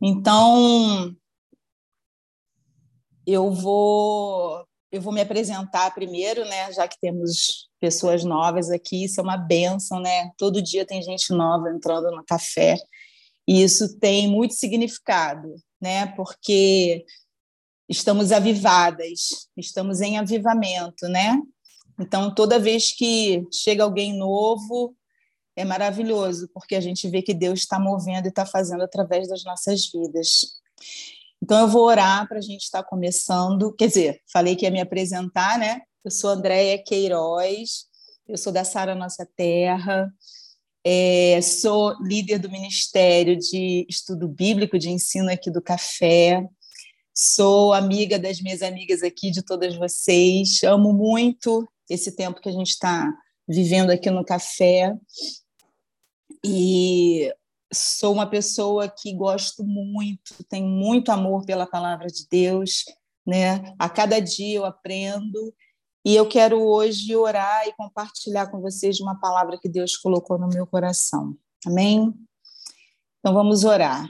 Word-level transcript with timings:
Então, 0.00 1.14
eu 3.26 3.50
vou 3.50 4.66
eu 4.92 5.00
vou 5.00 5.12
me 5.12 5.20
apresentar 5.20 5.92
primeiro, 5.94 6.44
né? 6.44 6.72
Já 6.72 6.88
que 6.88 6.98
temos 7.00 7.68
pessoas 7.80 8.24
novas 8.24 8.70
aqui, 8.70 9.04
isso 9.04 9.20
é 9.20 9.22
uma 9.22 9.36
benção, 9.36 10.00
né? 10.00 10.30
Todo 10.38 10.62
dia 10.62 10.86
tem 10.86 11.02
gente 11.02 11.32
nova 11.32 11.68
entrando 11.70 12.10
no 12.10 12.24
café 12.24 12.76
e 13.46 13.62
isso 13.62 13.98
tem 13.98 14.28
muito 14.28 14.54
significado, 14.54 15.54
né? 15.80 16.06
Porque 16.14 17.04
estamos 17.88 18.32
avivadas, 18.32 19.48
estamos 19.56 20.00
em 20.00 20.18
avivamento, 20.18 21.06
né? 21.08 21.38
Então, 22.00 22.34
toda 22.34 22.58
vez 22.58 22.94
que 22.94 23.44
chega 23.52 23.84
alguém 23.84 24.16
novo, 24.16 24.95
é 25.56 25.64
maravilhoso, 25.64 26.48
porque 26.52 26.74
a 26.74 26.80
gente 26.80 27.08
vê 27.08 27.22
que 27.22 27.32
Deus 27.32 27.60
está 27.60 27.78
movendo 27.78 28.26
e 28.26 28.28
está 28.28 28.44
fazendo 28.44 28.82
através 28.82 29.26
das 29.26 29.42
nossas 29.42 29.90
vidas. 29.90 30.60
Então, 31.42 31.60
eu 31.60 31.68
vou 31.68 31.84
orar 31.84 32.28
para 32.28 32.38
a 32.38 32.42
gente 32.42 32.62
estar 32.62 32.82
tá 32.82 32.88
começando. 32.88 33.72
Quer 33.72 33.88
dizer, 33.88 34.22
falei 34.30 34.54
que 34.54 34.64
ia 34.66 34.70
me 34.70 34.80
apresentar, 34.80 35.58
né? 35.58 35.80
Eu 36.04 36.10
sou 36.10 36.30
Andréia 36.30 36.78
Queiroz, 36.78 37.86
eu 38.28 38.36
sou 38.36 38.52
da 38.52 38.64
Sara 38.64 38.94
Nossa 38.94 39.26
Terra, 39.36 40.12
é, 40.84 41.40
sou 41.42 41.94
líder 42.00 42.38
do 42.38 42.50
Ministério 42.50 43.36
de 43.36 43.84
Estudo 43.88 44.28
Bíblico, 44.28 44.78
de 44.78 44.90
ensino 44.90 45.30
aqui 45.30 45.50
do 45.50 45.60
Café, 45.60 46.46
sou 47.12 47.72
amiga 47.72 48.18
das 48.18 48.40
minhas 48.40 48.62
amigas 48.62 49.02
aqui, 49.02 49.30
de 49.30 49.42
todas 49.42 49.74
vocês, 49.74 50.62
amo 50.62 50.92
muito 50.92 51.66
esse 51.88 52.12
tempo 52.12 52.40
que 52.40 52.48
a 52.48 52.52
gente 52.52 52.70
está 52.70 53.12
vivendo 53.48 53.90
aqui 53.90 54.10
no 54.10 54.24
Café, 54.24 54.94
e 56.44 57.32
sou 57.72 58.12
uma 58.12 58.26
pessoa 58.26 58.88
que 58.88 59.12
gosto 59.12 59.64
muito, 59.64 60.44
tenho 60.48 60.68
muito 60.68 61.10
amor 61.10 61.44
pela 61.44 61.66
palavra 61.66 62.06
de 62.06 62.26
Deus, 62.28 62.84
né? 63.26 63.74
A 63.78 63.88
cada 63.88 64.20
dia 64.20 64.58
eu 64.58 64.64
aprendo 64.64 65.54
e 66.04 66.14
eu 66.14 66.28
quero 66.28 66.62
hoje 66.62 67.16
orar 67.16 67.66
e 67.66 67.72
compartilhar 67.72 68.46
com 68.48 68.60
vocês 68.60 69.00
uma 69.00 69.18
palavra 69.18 69.58
que 69.58 69.68
Deus 69.68 69.96
colocou 69.96 70.38
no 70.38 70.48
meu 70.48 70.66
coração. 70.66 71.36
Amém? 71.66 72.14
Então 73.18 73.34
vamos 73.34 73.64
orar. 73.64 74.08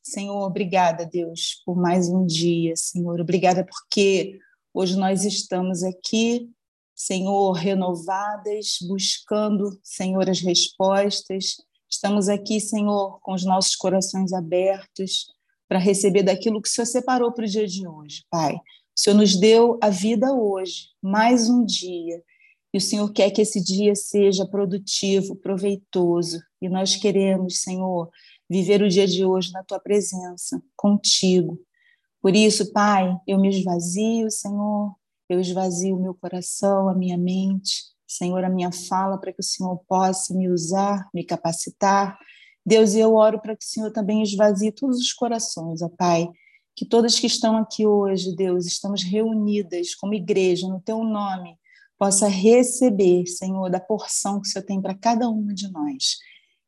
Senhor, 0.00 0.44
obrigada, 0.44 1.04
Deus, 1.04 1.62
por 1.64 1.76
mais 1.76 2.08
um 2.08 2.24
dia, 2.24 2.76
Senhor. 2.76 3.20
Obrigada 3.20 3.64
porque 3.64 4.38
hoje 4.72 4.96
nós 4.96 5.24
estamos 5.24 5.82
aqui, 5.82 6.48
Senhor, 6.94 7.52
renovadas, 7.52 8.78
buscando, 8.88 9.78
Senhor, 9.82 10.28
as 10.30 10.40
respostas 10.40 11.56
Estamos 11.94 12.28
aqui, 12.28 12.60
Senhor, 12.60 13.20
com 13.20 13.34
os 13.34 13.44
nossos 13.44 13.76
corações 13.76 14.32
abertos 14.32 15.26
para 15.68 15.78
receber 15.78 16.24
daquilo 16.24 16.60
que 16.60 16.68
o 16.68 16.70
Senhor 16.70 16.86
separou 16.86 17.30
para 17.30 17.44
o 17.44 17.48
dia 17.48 17.68
de 17.68 17.86
hoje, 17.86 18.24
Pai. 18.28 18.54
O 18.54 18.60
Senhor 19.00 19.16
nos 19.16 19.36
deu 19.36 19.78
a 19.80 19.90
vida 19.90 20.32
hoje, 20.32 20.88
mais 21.00 21.48
um 21.48 21.64
dia, 21.64 22.20
e 22.72 22.78
o 22.78 22.80
Senhor 22.80 23.12
quer 23.12 23.30
que 23.30 23.40
esse 23.40 23.62
dia 23.62 23.94
seja 23.94 24.44
produtivo, 24.44 25.36
proveitoso, 25.36 26.42
e 26.60 26.68
nós 26.68 26.96
queremos, 26.96 27.60
Senhor, 27.60 28.10
viver 28.50 28.82
o 28.82 28.88
dia 28.88 29.06
de 29.06 29.24
hoje 29.24 29.52
na 29.52 29.62
tua 29.62 29.78
presença, 29.78 30.60
contigo. 30.76 31.60
Por 32.20 32.34
isso, 32.34 32.72
Pai, 32.72 33.16
eu 33.24 33.38
me 33.38 33.50
esvazio, 33.50 34.28
Senhor, 34.32 34.92
eu 35.28 35.40
esvazio 35.40 35.96
o 35.96 36.02
meu 36.02 36.14
coração, 36.14 36.88
a 36.88 36.94
minha 36.94 37.16
mente, 37.16 37.84
Senhor, 38.06 38.44
a 38.44 38.50
minha 38.50 38.70
fala 38.70 39.18
para 39.18 39.32
que 39.32 39.40
o 39.40 39.44
Senhor 39.44 39.76
possa 39.88 40.34
me 40.34 40.48
usar, 40.48 41.08
me 41.12 41.24
capacitar. 41.24 42.18
Deus, 42.64 42.94
eu 42.94 43.14
oro 43.14 43.40
para 43.40 43.56
que 43.56 43.64
o 43.64 43.68
Senhor 43.68 43.90
também 43.90 44.22
esvazie 44.22 44.72
todos 44.72 44.98
os 44.98 45.12
corações, 45.12 45.82
ó 45.82 45.88
Pai. 45.88 46.28
Que 46.76 46.84
todas 46.84 47.18
que 47.18 47.26
estão 47.26 47.56
aqui 47.56 47.86
hoje, 47.86 48.34
Deus, 48.34 48.66
estamos 48.66 49.02
reunidas 49.02 49.94
como 49.94 50.14
igreja 50.14 50.66
no 50.68 50.80
Teu 50.80 51.02
nome, 51.04 51.56
possa 51.98 52.28
receber, 52.28 53.26
Senhor, 53.26 53.70
da 53.70 53.80
porção 53.80 54.40
que 54.40 54.48
o 54.48 54.50
Senhor 54.50 54.64
tem 54.64 54.80
para 54.80 54.94
cada 54.94 55.28
uma 55.28 55.54
de 55.54 55.70
nós. 55.70 56.16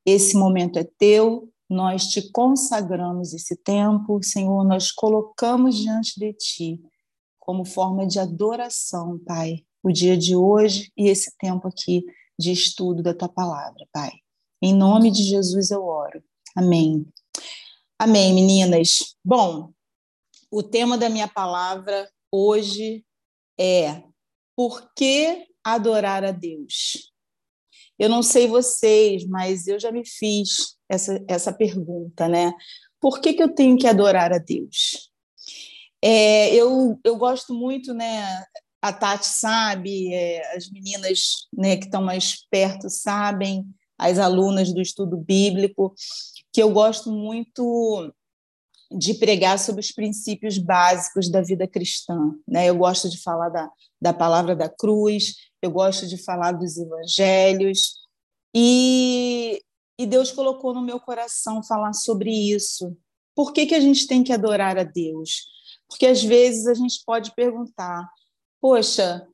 Esse 0.04 0.36
momento 0.36 0.78
é 0.78 0.84
Teu, 0.98 1.50
nós 1.68 2.06
te 2.06 2.30
consagramos 2.30 3.34
esse 3.34 3.56
tempo, 3.56 4.22
Senhor, 4.22 4.64
nós 4.64 4.92
colocamos 4.92 5.76
diante 5.76 6.18
de 6.18 6.32
Ti 6.32 6.80
como 7.46 7.64
forma 7.64 8.04
de 8.04 8.18
adoração, 8.18 9.20
Pai, 9.24 9.64
o 9.80 9.92
dia 9.92 10.18
de 10.18 10.34
hoje 10.34 10.90
e 10.96 11.08
esse 11.08 11.32
tempo 11.38 11.68
aqui 11.68 12.04
de 12.36 12.50
estudo 12.50 13.04
da 13.04 13.14
tua 13.14 13.28
palavra, 13.28 13.86
Pai. 13.92 14.10
Em 14.60 14.74
nome 14.74 15.12
de 15.12 15.22
Jesus 15.22 15.70
eu 15.70 15.84
oro. 15.84 16.20
Amém. 16.56 17.06
Amém, 17.96 18.34
meninas. 18.34 19.16
Bom, 19.24 19.72
o 20.50 20.60
tema 20.60 20.98
da 20.98 21.08
minha 21.08 21.28
palavra 21.28 22.10
hoje 22.32 23.06
é 23.58 24.02
por 24.56 24.92
que 24.96 25.46
adorar 25.62 26.24
a 26.24 26.32
Deus? 26.32 27.12
Eu 27.96 28.08
não 28.08 28.24
sei 28.24 28.48
vocês, 28.48 29.24
mas 29.24 29.68
eu 29.68 29.78
já 29.78 29.92
me 29.92 30.04
fiz 30.04 30.76
essa, 30.88 31.24
essa 31.28 31.52
pergunta, 31.52 32.26
né? 32.26 32.52
Por 33.00 33.20
que, 33.20 33.34
que 33.34 33.42
eu 33.42 33.54
tenho 33.54 33.78
que 33.78 33.86
adorar 33.86 34.32
a 34.32 34.38
Deus? 34.38 35.12
É, 36.08 36.54
eu, 36.54 37.00
eu 37.02 37.16
gosto 37.16 37.52
muito, 37.52 37.92
né? 37.92 38.44
a 38.80 38.92
Tati 38.92 39.26
sabe, 39.26 40.14
é, 40.14 40.56
as 40.56 40.70
meninas 40.70 41.48
né, 41.52 41.76
que 41.76 41.86
estão 41.86 42.00
mais 42.00 42.46
perto 42.48 42.88
sabem, 42.88 43.66
as 43.98 44.18
alunas 44.18 44.72
do 44.72 44.80
estudo 44.80 45.16
bíblico, 45.16 45.92
que 46.52 46.62
eu 46.62 46.70
gosto 46.70 47.10
muito 47.10 48.12
de 48.96 49.14
pregar 49.14 49.58
sobre 49.58 49.80
os 49.80 49.90
princípios 49.90 50.58
básicos 50.58 51.28
da 51.28 51.42
vida 51.42 51.66
cristã. 51.66 52.32
Né? 52.46 52.66
Eu 52.66 52.76
gosto 52.76 53.10
de 53.10 53.20
falar 53.20 53.48
da, 53.48 53.68
da 54.00 54.12
palavra 54.12 54.54
da 54.54 54.68
cruz, 54.68 55.34
eu 55.60 55.72
gosto 55.72 56.06
de 56.06 56.22
falar 56.22 56.52
dos 56.52 56.76
evangelhos, 56.76 57.94
e, 58.54 59.60
e 59.98 60.06
Deus 60.06 60.30
colocou 60.30 60.72
no 60.72 60.82
meu 60.82 61.00
coração 61.00 61.62
falar 61.64 61.92
sobre 61.92 62.30
isso. 62.30 62.96
Por 63.34 63.52
que, 63.52 63.66
que 63.66 63.74
a 63.74 63.80
gente 63.80 64.06
tem 64.06 64.22
que 64.22 64.32
adorar 64.32 64.78
a 64.78 64.84
Deus? 64.84 65.56
Porque 65.88 66.06
às 66.06 66.22
vezes 66.22 66.66
a 66.66 66.74
gente 66.74 67.02
pode 67.04 67.34
perguntar: 67.34 68.08
poxa, 68.60 69.26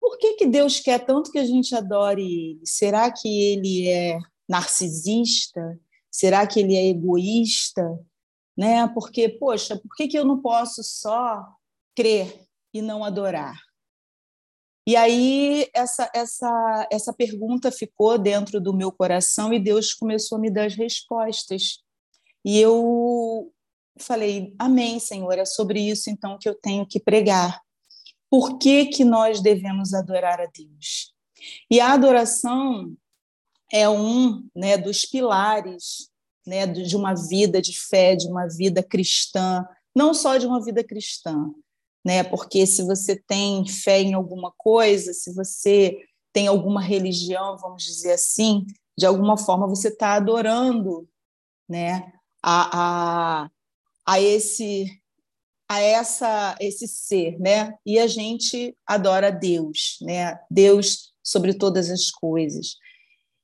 por 0.00 0.18
que, 0.18 0.34
que 0.34 0.46
Deus 0.46 0.80
quer 0.80 1.04
tanto 1.04 1.30
que 1.30 1.38
a 1.38 1.44
gente 1.44 1.74
adore 1.74 2.22
ele? 2.22 2.60
Será 2.64 3.12
que 3.12 3.28
ele 3.28 3.88
é 3.88 4.18
narcisista? 4.48 5.78
Será 6.10 6.46
que 6.46 6.60
ele 6.60 6.74
é 6.74 6.86
egoísta? 6.88 7.82
Né? 8.56 8.86
Porque, 8.88 9.28
poxa, 9.28 9.76
por 9.76 9.94
que, 9.96 10.08
que 10.08 10.18
eu 10.18 10.24
não 10.24 10.40
posso 10.40 10.82
só 10.82 11.44
crer 11.94 12.44
e 12.74 12.82
não 12.82 13.04
adorar? 13.04 13.56
E 14.86 14.96
aí 14.96 15.68
essa, 15.74 16.10
essa, 16.14 16.88
essa 16.90 17.12
pergunta 17.12 17.70
ficou 17.70 18.18
dentro 18.18 18.60
do 18.60 18.74
meu 18.74 18.90
coração 18.90 19.52
e 19.52 19.60
Deus 19.60 19.94
começou 19.94 20.36
a 20.36 20.40
me 20.40 20.50
dar 20.50 20.66
as 20.66 20.74
respostas. 20.74 21.78
E 22.44 22.58
eu 22.58 23.52
falei, 23.98 24.54
amém, 24.58 24.98
Senhor, 24.98 25.38
é 25.38 25.44
sobre 25.44 25.80
isso 25.80 26.10
então 26.10 26.38
que 26.38 26.48
eu 26.48 26.54
tenho 26.54 26.86
que 26.86 27.00
pregar 27.00 27.60
por 28.30 28.58
que, 28.58 28.86
que 28.86 29.04
nós 29.04 29.40
devemos 29.40 29.92
adorar 29.92 30.40
a 30.40 30.46
Deus. 30.46 31.12
E 31.70 31.80
a 31.80 31.92
adoração 31.92 32.94
é 33.72 33.88
um 33.88 34.46
né, 34.54 34.76
dos 34.76 35.04
pilares 35.04 36.10
né, 36.46 36.66
de 36.66 36.96
uma 36.96 37.14
vida 37.14 37.60
de 37.60 37.78
fé, 37.78 38.16
de 38.16 38.26
uma 38.28 38.46
vida 38.46 38.82
cristã, 38.82 39.66
não 39.94 40.14
só 40.14 40.36
de 40.36 40.46
uma 40.46 40.62
vida 40.62 40.82
cristã, 40.82 41.50
né, 42.04 42.22
porque 42.24 42.66
se 42.66 42.82
você 42.82 43.16
tem 43.16 43.66
fé 43.66 44.00
em 44.00 44.14
alguma 44.14 44.52
coisa, 44.56 45.12
se 45.12 45.34
você 45.34 45.98
tem 46.32 46.46
alguma 46.46 46.80
religião, 46.80 47.58
vamos 47.58 47.84
dizer 47.84 48.12
assim, 48.12 48.64
de 48.96 49.06
alguma 49.06 49.36
forma 49.36 49.66
você 49.66 49.88
está 49.88 50.14
adorando 50.14 51.08
né, 51.68 52.12
a, 52.42 53.42
a, 53.44 53.50
a 54.10 54.20
esse 54.20 55.00
a 55.68 55.80
essa 55.80 56.56
esse 56.58 56.88
ser, 56.88 57.38
né? 57.38 57.72
E 57.86 57.96
a 57.96 58.08
gente 58.08 58.76
adora 58.84 59.30
Deus, 59.30 59.98
né? 60.02 60.36
Deus 60.50 61.12
sobre 61.22 61.54
todas 61.54 61.88
as 61.88 62.10
coisas. 62.10 62.74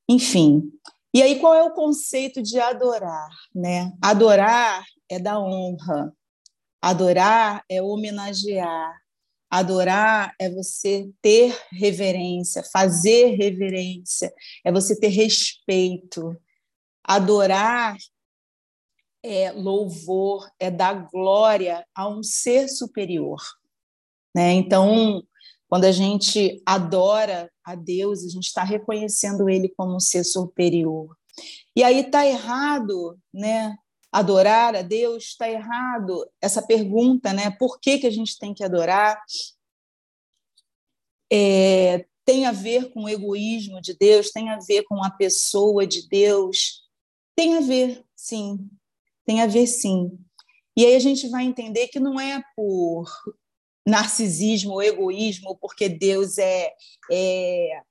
Enfim. 0.09 0.73
E 1.15 1.23
aí 1.23 1.39
qual 1.39 1.55
é 1.55 1.63
o 1.63 1.73
conceito 1.73 2.43
de 2.43 2.59
adorar, 2.59 3.31
né? 3.55 3.93
Adorar 4.03 4.85
é 5.09 5.21
dar 5.21 5.39
honra. 5.39 6.13
Adorar 6.83 7.65
é 7.71 7.81
homenagear. 7.81 8.93
Adorar 9.49 10.35
é 10.41 10.51
você 10.51 11.09
ter 11.23 11.57
reverência, 11.71 12.65
fazer 12.73 13.37
reverência, 13.37 14.35
é 14.65 14.73
você 14.73 14.99
ter 14.99 15.09
respeito. 15.09 16.37
Adorar 17.05 17.97
é 19.27 19.51
louvor, 19.53 20.49
é 20.59 20.71
dar 20.71 21.09
glória 21.11 21.87
a 21.95 22.09
um 22.09 22.23
ser 22.23 22.69
superior. 22.69 23.41
Né? 24.35 24.53
Então, 24.53 25.23
quando 25.69 25.85
a 25.85 25.93
gente 25.93 26.63
adora 26.65 27.51
a 27.65 27.75
Deus, 27.75 28.25
a 28.25 28.29
gente 28.29 28.47
está 28.47 28.63
reconhecendo 28.63 29.49
Ele 29.49 29.69
como 29.69 29.97
um 29.97 30.01
ser 30.01 30.25
superior. 30.25 31.17
E 31.75 31.83
aí 31.83 32.01
está 32.01 32.25
errado 32.25 33.19
né, 33.35 33.77
adorar 34.13 34.77
a 34.77 34.83
Deus, 34.83 35.25
está 35.25 35.49
errado 35.49 36.27
essa 36.41 36.65
pergunta, 36.65 37.33
né? 37.33 37.51
Por 37.51 37.79
que, 37.81 37.99
que 37.99 38.07
a 38.07 38.11
gente 38.11 38.39
tem 38.39 38.55
que 38.55 38.65
adorar? 38.65 39.21
É, 41.31 42.07
tem 42.25 42.47
a 42.47 42.53
ver 42.53 42.93
com 42.93 43.05
o 43.05 43.09
egoísmo 43.09 43.81
de 43.81 43.95
Deus, 43.95 44.31
tem 44.31 44.49
a 44.51 44.59
ver 44.59 44.85
com 44.85 45.03
a 45.03 45.11
pessoa 45.11 45.87
de 45.87 46.09
Deus, 46.09 46.83
tem 47.37 47.57
a 47.57 47.61
ver, 47.61 48.05
sim, 48.15 48.71
tem 49.27 49.43
a 49.43 49.47
ver, 49.47 49.67
sim. 49.67 50.17
E 50.77 50.85
aí 50.85 50.95
a 50.95 51.01
gente 51.01 51.29
vai 51.29 51.45
entender 51.45 51.89
que 51.89 51.99
não 51.99 52.21
é 52.21 52.43
por 52.55 53.11
narcisismo 53.87 54.73
ou 54.73 54.83
egoísmo, 54.83 55.57
porque 55.57 55.89
Deus 55.89 56.39
é, 56.39 56.73
é, 57.11 57.83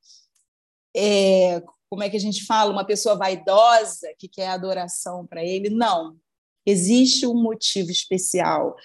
é 0.95 1.63
como 1.89 2.03
é 2.03 2.09
que 2.09 2.17
a 2.17 2.19
gente 2.19 2.45
fala, 2.45 2.71
uma 2.71 2.85
pessoa 2.85 3.15
vaidosa 3.15 4.07
que 4.17 4.27
quer 4.27 4.47
adoração 4.47 5.25
para 5.25 5.43
ele. 5.43 5.69
Não. 5.69 6.17
Existe 6.65 7.27
um 7.27 7.41
motivo 7.41 7.91
especial, 7.91 8.75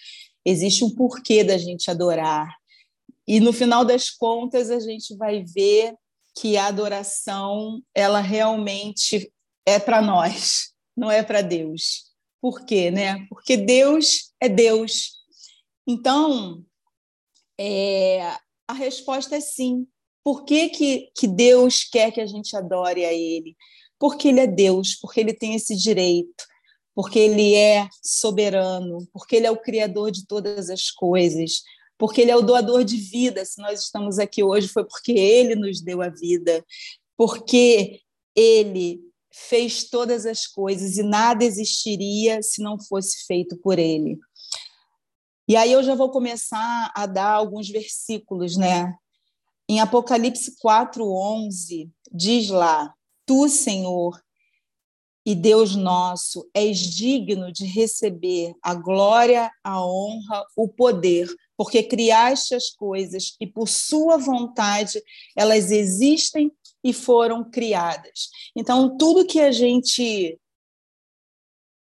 existe 0.44 0.84
um 0.84 0.90
porquê 0.90 1.42
da 1.42 1.56
gente 1.56 1.90
adorar. 1.90 2.54
E 3.26 3.40
no 3.40 3.52
final 3.52 3.84
das 3.84 4.10
contas, 4.10 4.70
a 4.70 4.80
gente 4.80 5.16
vai 5.16 5.42
ver 5.42 5.94
que 6.36 6.56
a 6.56 6.66
adoração, 6.66 7.82
ela 7.94 8.20
realmente 8.20 9.32
é 9.66 9.78
para 9.78 10.02
nós, 10.02 10.72
não 10.96 11.10
é 11.10 11.22
para 11.22 11.40
Deus. 11.40 12.09
Por 12.40 12.64
quê, 12.64 12.90
né? 12.90 13.26
Porque 13.28 13.56
Deus 13.56 14.32
é 14.40 14.48
Deus. 14.48 15.12
Então, 15.86 16.64
é, 17.58 18.20
a 18.66 18.72
resposta 18.72 19.36
é 19.36 19.40
sim. 19.40 19.86
Por 20.24 20.44
que, 20.44 20.68
que, 20.70 21.10
que 21.16 21.26
Deus 21.26 21.84
quer 21.84 22.10
que 22.12 22.20
a 22.20 22.26
gente 22.26 22.56
adore 22.56 23.04
a 23.04 23.12
Ele? 23.12 23.56
Porque 23.98 24.28
Ele 24.28 24.40
é 24.40 24.46
Deus, 24.46 24.94
porque 24.94 25.20
Ele 25.20 25.34
tem 25.34 25.54
esse 25.54 25.76
direito, 25.76 26.44
porque 26.94 27.18
Ele 27.18 27.54
é 27.54 27.88
soberano, 28.02 29.06
porque 29.12 29.36
Ele 29.36 29.46
é 29.46 29.50
o 29.50 29.60
Criador 29.60 30.10
de 30.10 30.26
todas 30.26 30.70
as 30.70 30.90
coisas, 30.90 31.62
porque 31.98 32.22
Ele 32.22 32.30
é 32.30 32.36
o 32.36 32.42
doador 32.42 32.84
de 32.84 32.96
vida. 32.96 33.44
Se 33.44 33.60
nós 33.60 33.80
estamos 33.82 34.18
aqui 34.18 34.42
hoje, 34.42 34.68
foi 34.68 34.84
porque 34.84 35.12
Ele 35.12 35.54
nos 35.54 35.82
deu 35.82 36.00
a 36.00 36.08
vida, 36.08 36.64
porque 37.16 38.00
Ele 38.34 39.00
fez 39.48 39.84
todas 39.84 40.26
as 40.26 40.46
coisas 40.46 40.96
e 40.96 41.02
nada 41.02 41.44
existiria 41.44 42.42
se 42.42 42.62
não 42.62 42.78
fosse 42.78 43.24
feito 43.26 43.56
por 43.56 43.78
Ele. 43.78 44.18
E 45.48 45.56
aí 45.56 45.72
eu 45.72 45.82
já 45.82 45.94
vou 45.94 46.10
começar 46.10 46.92
a 46.94 47.06
dar 47.06 47.32
alguns 47.32 47.68
versículos, 47.68 48.56
né? 48.56 48.94
Em 49.68 49.80
Apocalipse 49.80 50.56
4:11 50.64 51.90
diz 52.12 52.48
lá: 52.48 52.94
Tu, 53.26 53.48
Senhor, 53.48 54.20
e 55.24 55.34
Deus 55.34 55.76
nosso, 55.76 56.48
és 56.54 56.78
digno 56.78 57.52
de 57.52 57.64
receber 57.64 58.54
a 58.62 58.74
glória, 58.74 59.50
a 59.62 59.84
honra, 59.84 60.44
o 60.56 60.68
poder, 60.68 61.28
porque 61.56 61.82
criaste 61.82 62.54
as 62.54 62.70
coisas 62.70 63.36
e 63.40 63.46
por 63.46 63.68
sua 63.68 64.16
vontade 64.16 65.02
elas 65.36 65.70
existem 65.70 66.50
e 66.82 66.92
foram 66.92 67.48
criadas. 67.48 68.28
Então, 68.56 68.96
tudo 68.96 69.26
que 69.26 69.40
a 69.40 69.52
gente 69.52 70.38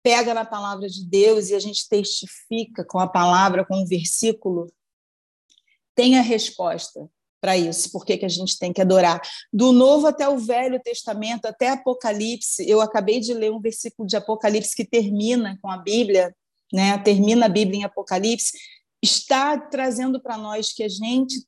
pega 0.02 0.34
na 0.34 0.44
palavra 0.44 0.88
de 0.88 1.04
Deus 1.06 1.48
e 1.48 1.54
a 1.54 1.58
gente 1.58 1.88
testifica 1.88 2.84
com 2.84 2.98
a 2.98 3.08
palavra, 3.08 3.64
com 3.64 3.82
o 3.82 3.86
versículo, 3.86 4.70
tem 5.94 6.18
a 6.18 6.22
resposta 6.22 7.08
para 7.40 7.56
isso, 7.58 7.92
por 7.92 8.06
que 8.06 8.24
a 8.24 8.28
gente 8.28 8.58
tem 8.58 8.72
que 8.72 8.80
adorar. 8.80 9.20
Do 9.52 9.70
Novo 9.70 10.06
até 10.06 10.26
o 10.26 10.38
Velho 10.38 10.80
Testamento, 10.82 11.44
até 11.44 11.68
Apocalipse, 11.68 12.66
eu 12.66 12.80
acabei 12.80 13.20
de 13.20 13.34
ler 13.34 13.52
um 13.52 13.60
versículo 13.60 14.08
de 14.08 14.16
Apocalipse 14.16 14.74
que 14.74 14.84
termina 14.84 15.58
com 15.60 15.70
a 15.70 15.76
Bíblia, 15.76 16.34
né? 16.72 16.96
termina 16.98 17.44
a 17.44 17.48
Bíblia 17.50 17.80
em 17.80 17.84
Apocalipse, 17.84 18.56
está 19.02 19.58
trazendo 19.58 20.20
para 20.20 20.38
nós 20.38 20.72
que 20.72 20.82
a 20.82 20.88
gente 20.88 21.46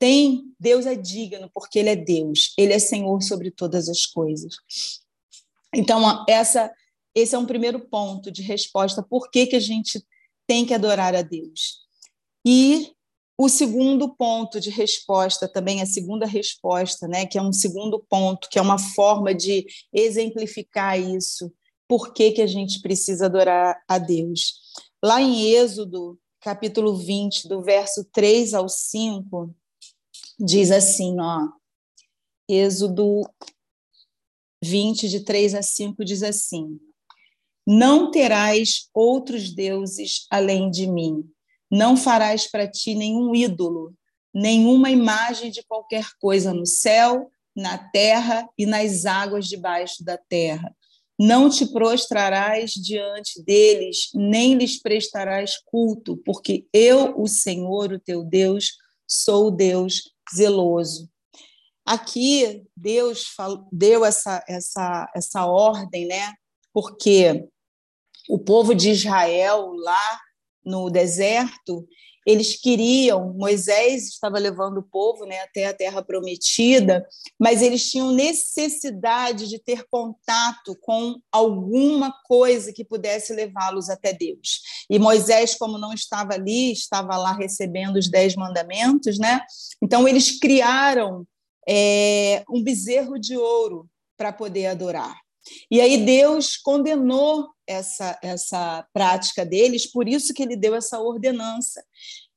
tem, 0.00 0.54
Deus 0.58 0.86
é 0.86 0.94
digno, 0.94 1.50
porque 1.52 1.78
Ele 1.78 1.90
é 1.90 1.96
Deus, 1.96 2.54
Ele 2.56 2.72
é 2.72 2.78
Senhor 2.78 3.22
sobre 3.22 3.50
todas 3.50 3.86
as 3.86 4.06
coisas. 4.06 4.56
Então, 5.74 6.24
essa, 6.26 6.72
esse 7.14 7.34
é 7.34 7.38
um 7.38 7.46
primeiro 7.46 7.78
ponto 7.78 8.32
de 8.32 8.40
resposta, 8.40 9.02
por 9.02 9.30
que, 9.30 9.46
que 9.46 9.56
a 9.56 9.60
gente 9.60 10.02
tem 10.46 10.64
que 10.64 10.72
adorar 10.72 11.14
a 11.14 11.20
Deus. 11.20 11.80
E 12.44 12.90
o 13.38 13.48
segundo 13.48 14.08
ponto 14.16 14.58
de 14.58 14.70
resposta, 14.70 15.46
também 15.46 15.82
a 15.82 15.86
segunda 15.86 16.26
resposta, 16.26 17.06
né, 17.06 17.26
que 17.26 17.38
é 17.38 17.42
um 17.42 17.52
segundo 17.52 18.04
ponto, 18.08 18.48
que 18.50 18.58
é 18.58 18.62
uma 18.62 18.78
forma 18.78 19.34
de 19.34 19.66
exemplificar 19.92 20.98
isso, 20.98 21.52
por 21.86 22.14
que, 22.14 22.32
que 22.32 22.42
a 22.42 22.46
gente 22.46 22.80
precisa 22.80 23.26
adorar 23.26 23.78
a 23.86 23.98
Deus. 23.98 24.54
Lá 25.02 25.20
em 25.20 25.52
Êxodo, 25.52 26.18
capítulo 26.40 26.96
20, 26.96 27.48
do 27.48 27.62
verso 27.62 28.04
3 28.12 28.54
ao 28.54 28.68
5, 28.68 29.54
diz 30.40 30.70
assim, 30.70 31.20
ó, 31.20 31.48
Êxodo 32.48 33.22
20, 34.62 35.08
de 35.08 35.20
3 35.20 35.54
a 35.54 35.62
5, 35.62 36.04
diz 36.04 36.22
assim: 36.22 36.80
Não 37.66 38.10
terás 38.10 38.88
outros 38.92 39.52
deuses 39.52 40.26
além 40.30 40.70
de 40.70 40.86
mim 40.86 41.30
não 41.70 41.96
farás 41.96 42.50
para 42.50 42.66
ti 42.66 42.94
nenhum 42.94 43.34
ídolo, 43.34 43.94
nenhuma 44.34 44.90
imagem 44.90 45.50
de 45.50 45.62
qualquer 45.62 46.06
coisa 46.20 46.52
no 46.52 46.66
céu, 46.66 47.30
na 47.54 47.78
terra 47.78 48.48
e 48.58 48.66
nas 48.66 49.06
águas 49.06 49.46
debaixo 49.46 50.04
da 50.04 50.18
terra. 50.18 50.74
Não 51.18 51.48
te 51.48 51.66
prostrarás 51.66 52.72
diante 52.72 53.42
deles, 53.44 54.10
nem 54.14 54.54
lhes 54.54 54.80
prestarás 54.80 55.58
culto, 55.64 56.16
porque 56.24 56.66
eu, 56.72 57.14
o 57.20 57.28
Senhor, 57.28 57.92
o 57.92 58.00
teu 58.00 58.24
Deus, 58.24 58.72
sou 59.06 59.48
o 59.48 59.50
Deus 59.50 60.02
zeloso. 60.34 61.08
Aqui 61.84 62.64
Deus 62.76 63.24
deu 63.72 64.04
essa, 64.04 64.44
essa, 64.48 65.10
essa 65.14 65.46
ordem, 65.46 66.06
né? 66.06 66.32
Porque 66.72 67.48
o 68.28 68.38
povo 68.38 68.74
de 68.74 68.90
Israel 68.90 69.72
lá 69.74 70.20
no 70.64 70.90
deserto, 70.90 71.86
eles 72.26 72.60
queriam, 72.60 73.32
Moisés 73.32 74.08
estava 74.08 74.38
levando 74.38 74.78
o 74.78 74.82
povo 74.82 75.24
né, 75.24 75.40
até 75.40 75.66
a 75.66 75.74
terra 75.74 76.02
prometida, 76.02 77.06
mas 77.38 77.62
eles 77.62 77.90
tinham 77.90 78.12
necessidade 78.12 79.48
de 79.48 79.58
ter 79.58 79.84
contato 79.90 80.76
com 80.80 81.16
alguma 81.32 82.12
coisa 82.24 82.72
que 82.72 82.84
pudesse 82.84 83.32
levá-los 83.32 83.88
até 83.88 84.12
Deus. 84.12 84.60
E 84.88 84.98
Moisés, 84.98 85.54
como 85.54 85.78
não 85.78 85.92
estava 85.92 86.34
ali, 86.34 86.72
estava 86.72 87.16
lá 87.16 87.32
recebendo 87.32 87.96
os 87.96 88.08
dez 88.08 88.36
mandamentos, 88.36 89.18
né? 89.18 89.40
então 89.82 90.06
eles 90.06 90.38
criaram 90.38 91.26
é, 91.68 92.44
um 92.50 92.62
bezerro 92.62 93.18
de 93.18 93.36
ouro 93.36 93.88
para 94.16 94.32
poder 94.32 94.66
adorar. 94.66 95.16
E 95.70 95.80
aí 95.80 96.04
Deus 96.04 96.56
condenou 96.56 97.50
essa, 97.66 98.18
essa 98.22 98.86
prática 98.92 99.44
deles, 99.44 99.86
por 99.86 100.08
isso 100.08 100.34
que 100.34 100.42
ele 100.42 100.56
deu 100.56 100.74
essa 100.74 101.00
ordenança, 101.00 101.84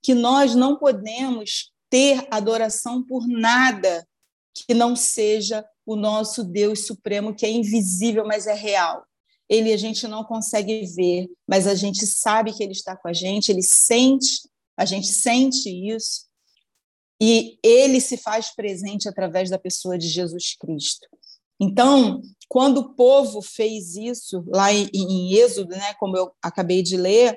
que 0.01 0.13
nós 0.13 0.55
não 0.55 0.77
podemos 0.77 1.71
ter 1.89 2.27
adoração 2.31 3.03
por 3.03 3.27
nada 3.27 4.07
que 4.53 4.73
não 4.73 4.95
seja 4.95 5.65
o 5.85 5.95
nosso 5.95 6.43
Deus 6.43 6.85
supremo, 6.85 7.35
que 7.35 7.45
é 7.45 7.49
invisível, 7.49 8.25
mas 8.25 8.47
é 8.47 8.53
real. 8.53 9.05
Ele 9.49 9.73
a 9.73 9.77
gente 9.77 10.07
não 10.07 10.23
consegue 10.23 10.85
ver, 10.85 11.29
mas 11.47 11.67
a 11.67 11.75
gente 11.75 12.05
sabe 12.07 12.53
que 12.53 12.63
ele 12.63 12.71
está 12.71 12.95
com 12.95 13.07
a 13.07 13.13
gente, 13.13 13.51
ele 13.51 13.61
sente, 13.61 14.47
a 14.77 14.85
gente 14.85 15.07
sente 15.07 15.69
isso, 15.69 16.25
e 17.21 17.57
ele 17.63 17.99
se 17.99 18.17
faz 18.17 18.53
presente 18.55 19.07
através 19.07 19.49
da 19.49 19.59
pessoa 19.59 19.97
de 19.97 20.07
Jesus 20.07 20.55
Cristo. 20.55 21.07
Então, 21.59 22.21
quando 22.53 22.77
o 22.81 22.93
povo 22.93 23.41
fez 23.41 23.95
isso 23.95 24.45
lá 24.47 24.71
em, 24.71 24.87
em 24.93 25.33
Êxodo, 25.33 25.71
né, 25.71 25.95
como 25.95 26.15
eu 26.15 26.31
acabei 26.39 26.83
de 26.83 26.95
ler, 26.95 27.35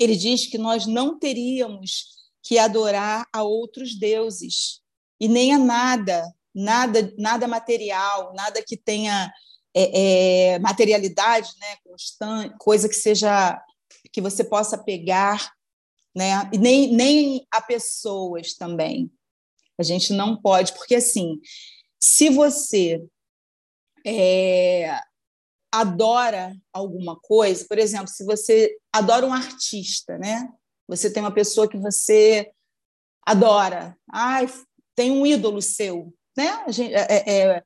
ele 0.00 0.16
diz 0.16 0.46
que 0.46 0.56
nós 0.56 0.86
não 0.86 1.18
teríamos 1.18 2.06
que 2.42 2.56
adorar 2.56 3.26
a 3.30 3.42
outros 3.42 3.94
deuses 3.94 4.80
e 5.20 5.28
nem 5.28 5.52
a 5.52 5.58
nada, 5.58 6.34
nada, 6.54 7.12
nada 7.18 7.46
material, 7.46 8.32
nada 8.34 8.64
que 8.66 8.74
tenha 8.74 9.30
é, 9.74 10.54
é, 10.54 10.58
materialidade, 10.60 11.50
né, 11.60 11.76
constante, 11.84 12.56
coisa 12.58 12.88
que 12.88 12.96
seja 12.96 13.62
que 14.14 14.22
você 14.22 14.42
possa 14.42 14.82
pegar, 14.82 15.52
né, 16.16 16.48
e 16.54 16.56
nem, 16.56 16.90
nem 16.90 17.46
a 17.50 17.60
pessoas 17.60 18.54
também. 18.54 19.12
A 19.78 19.82
gente 19.82 20.14
não 20.14 20.40
pode, 20.40 20.72
porque 20.72 20.94
assim, 20.94 21.38
se 22.00 22.30
você 22.30 22.98
é, 24.04 24.98
adora 25.72 26.56
alguma 26.72 27.18
coisa, 27.18 27.64
por 27.68 27.78
exemplo, 27.78 28.08
se 28.08 28.24
você 28.24 28.76
adora 28.92 29.26
um 29.26 29.32
artista, 29.32 30.18
né? 30.18 30.48
Você 30.88 31.10
tem 31.10 31.22
uma 31.22 31.32
pessoa 31.32 31.68
que 31.68 31.78
você 31.78 32.50
adora, 33.26 33.96
ai, 34.10 34.46
tem 34.94 35.10
um 35.10 35.24
ídolo 35.24 35.62
seu, 35.62 36.12
né? 36.36 36.48
A 36.66 36.70
gente, 36.70 36.92
é, 36.94 37.24
é, 37.26 37.64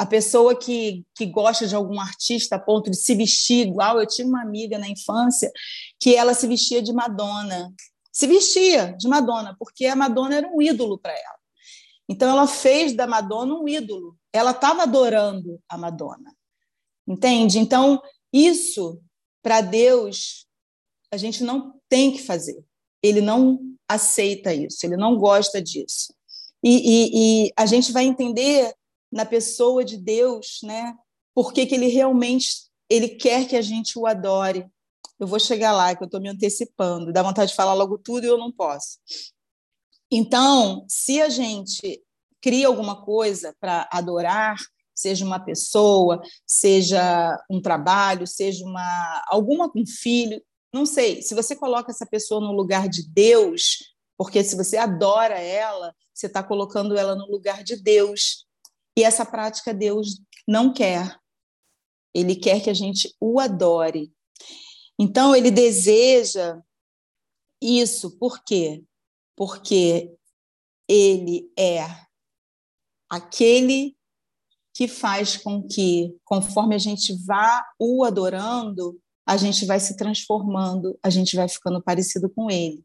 a 0.00 0.06
pessoa 0.06 0.56
que, 0.56 1.04
que 1.14 1.26
gosta 1.26 1.66
de 1.66 1.74
algum 1.74 2.00
artista 2.00 2.56
a 2.56 2.58
ponto 2.58 2.90
de 2.90 2.96
se 2.96 3.14
vestir 3.14 3.66
igual. 3.66 4.00
Eu 4.00 4.06
tive 4.06 4.30
uma 4.30 4.40
amiga 4.40 4.78
na 4.78 4.88
infância 4.88 5.52
que 6.00 6.16
ela 6.16 6.32
se 6.32 6.46
vestia 6.46 6.80
de 6.80 6.90
Madonna. 6.90 7.70
Se 8.10 8.26
vestia 8.26 8.94
de 8.98 9.06
Madonna, 9.06 9.54
porque 9.58 9.84
a 9.84 9.94
Madonna 9.94 10.36
era 10.36 10.48
um 10.48 10.62
ídolo 10.62 10.98
para 10.98 11.12
ela. 11.12 11.38
Então, 12.08 12.30
ela 12.30 12.46
fez 12.46 12.94
da 12.94 13.06
Madonna 13.06 13.54
um 13.54 13.68
ídolo. 13.68 14.16
Ela 14.32 14.52
estava 14.52 14.82
adorando 14.82 15.60
a 15.68 15.76
Madonna. 15.76 16.34
Entende? 17.06 17.58
Então, 17.58 18.00
isso, 18.32 19.00
para 19.42 19.60
Deus, 19.60 20.46
a 21.10 21.16
gente 21.16 21.42
não 21.42 21.80
tem 21.88 22.12
que 22.12 22.22
fazer. 22.22 22.64
Ele 23.02 23.20
não 23.20 23.58
aceita 23.88 24.54
isso, 24.54 24.86
ele 24.86 24.96
não 24.96 25.16
gosta 25.16 25.60
disso. 25.60 26.14
E, 26.62 26.70
e, 26.70 27.46
e 27.46 27.52
a 27.56 27.66
gente 27.66 27.90
vai 27.90 28.04
entender 28.04 28.72
na 29.10 29.24
pessoa 29.24 29.84
de 29.84 29.96
Deus, 29.96 30.60
né? 30.62 30.94
Por 31.34 31.52
que, 31.52 31.66
que 31.66 31.74
ele 31.74 31.88
realmente 31.88 32.70
ele 32.90 33.08
quer 33.08 33.46
que 33.46 33.54
a 33.54 33.62
gente 33.62 33.96
o 33.96 34.06
adore. 34.06 34.66
Eu 35.18 35.26
vou 35.26 35.38
chegar 35.38 35.72
lá, 35.72 35.94
que 35.94 36.02
eu 36.02 36.06
estou 36.06 36.20
me 36.20 36.28
antecipando. 36.28 37.12
Dá 37.12 37.22
vontade 37.22 37.52
de 37.52 37.56
falar 37.56 37.72
logo 37.72 37.96
tudo 37.96 38.24
e 38.24 38.28
eu 38.28 38.36
não 38.36 38.50
posso. 38.50 38.98
Então, 40.10 40.84
se 40.88 41.20
a 41.20 41.28
gente 41.28 42.02
cria 42.40 42.66
alguma 42.66 43.04
coisa 43.04 43.54
para 43.60 43.88
adorar, 43.92 44.56
seja 44.94 45.24
uma 45.24 45.40
pessoa, 45.40 46.20
seja 46.46 47.38
um 47.50 47.60
trabalho, 47.60 48.26
seja 48.26 48.64
uma 48.64 49.24
alguma 49.28 49.70
um 49.74 49.86
filho, 49.86 50.42
não 50.72 50.86
sei. 50.86 51.22
Se 51.22 51.34
você 51.34 51.56
coloca 51.56 51.90
essa 51.90 52.06
pessoa 52.06 52.40
no 52.40 52.52
lugar 52.52 52.88
de 52.88 53.08
Deus, 53.08 53.78
porque 54.16 54.44
se 54.44 54.56
você 54.56 54.76
adora 54.76 55.38
ela, 55.38 55.94
você 56.12 56.26
está 56.26 56.42
colocando 56.42 56.96
ela 56.96 57.14
no 57.14 57.26
lugar 57.26 57.64
de 57.64 57.76
Deus. 57.76 58.46
E 58.96 59.02
essa 59.02 59.24
prática 59.24 59.72
Deus 59.72 60.20
não 60.46 60.72
quer. 60.72 61.18
Ele 62.14 62.36
quer 62.36 62.62
que 62.62 62.68
a 62.68 62.74
gente 62.74 63.14
o 63.18 63.40
adore. 63.40 64.12
Então, 64.98 65.34
ele 65.34 65.50
deseja 65.50 66.60
isso. 67.62 68.18
Por 68.18 68.44
quê? 68.44 68.84
Porque 69.34 70.14
ele 70.86 71.50
é 71.56 71.86
aquele 73.10 73.96
que 74.72 74.86
faz 74.86 75.36
com 75.36 75.66
que, 75.66 76.16
conforme 76.24 76.74
a 76.74 76.78
gente 76.78 77.12
vá 77.26 77.66
o 77.78 78.04
adorando, 78.04 78.98
a 79.26 79.36
gente 79.36 79.66
vai 79.66 79.80
se 79.80 79.96
transformando, 79.96 80.98
a 81.02 81.10
gente 81.10 81.36
vai 81.36 81.48
ficando 81.48 81.82
parecido 81.82 82.30
com 82.30 82.50
ele. 82.50 82.82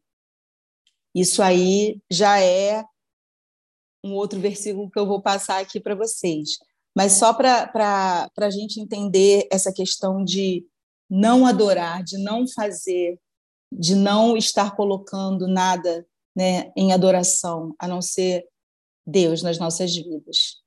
Isso 1.14 1.42
aí 1.42 2.00
já 2.10 2.40
é 2.40 2.84
um 4.04 4.12
outro 4.12 4.38
versículo 4.38 4.90
que 4.90 4.98
eu 4.98 5.06
vou 5.06 5.22
passar 5.22 5.60
aqui 5.60 5.80
para 5.80 5.94
vocês. 5.94 6.58
Mas 6.94 7.12
só 7.12 7.32
para 7.32 8.30
a 8.38 8.50
gente 8.50 8.80
entender 8.80 9.48
essa 9.50 9.72
questão 9.72 10.24
de 10.24 10.66
não 11.08 11.46
adorar, 11.46 12.02
de 12.02 12.18
não 12.18 12.46
fazer, 12.46 13.18
de 13.72 13.94
não 13.94 14.36
estar 14.36 14.74
colocando 14.76 15.46
nada 15.46 16.06
né, 16.34 16.72
em 16.76 16.92
adoração, 16.92 17.74
a 17.78 17.88
não 17.88 18.02
ser 18.02 18.46
Deus 19.06 19.42
nas 19.42 19.58
nossas 19.58 19.94
vidas. 19.94 20.62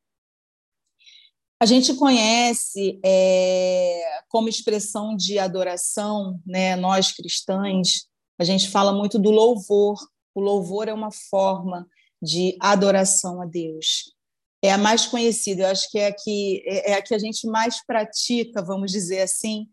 A 1.61 1.65
gente 1.65 1.93
conhece 1.95 2.99
é, 3.03 4.21
como 4.29 4.47
expressão 4.47 5.15
de 5.15 5.37
adoração, 5.37 6.41
né, 6.45 6.77
nós 6.77 7.11
cristãos, 7.11 8.07
a 8.39 8.45
gente 8.45 8.69
fala 8.69 8.93
muito 8.93 9.19
do 9.19 9.29
louvor. 9.29 9.97
O 10.33 10.39
louvor 10.39 10.87
é 10.87 10.93
uma 10.93 11.11
forma 11.11 11.85
de 12.21 12.55
adoração 12.61 13.41
a 13.41 13.45
Deus. 13.45 14.15
É 14.63 14.71
a 14.71 14.77
mais 14.77 15.05
conhecida, 15.05 15.63
eu 15.63 15.67
acho 15.67 15.89
que 15.91 15.99
é 15.99 16.07
a 16.07 16.13
que, 16.13 16.63
é, 16.65 16.91
é 16.91 16.93
a 16.93 17.01
que 17.01 17.13
a 17.13 17.19
gente 17.19 17.45
mais 17.47 17.85
pratica, 17.85 18.63
vamos 18.63 18.91
dizer 18.91 19.21
assim, 19.21 19.67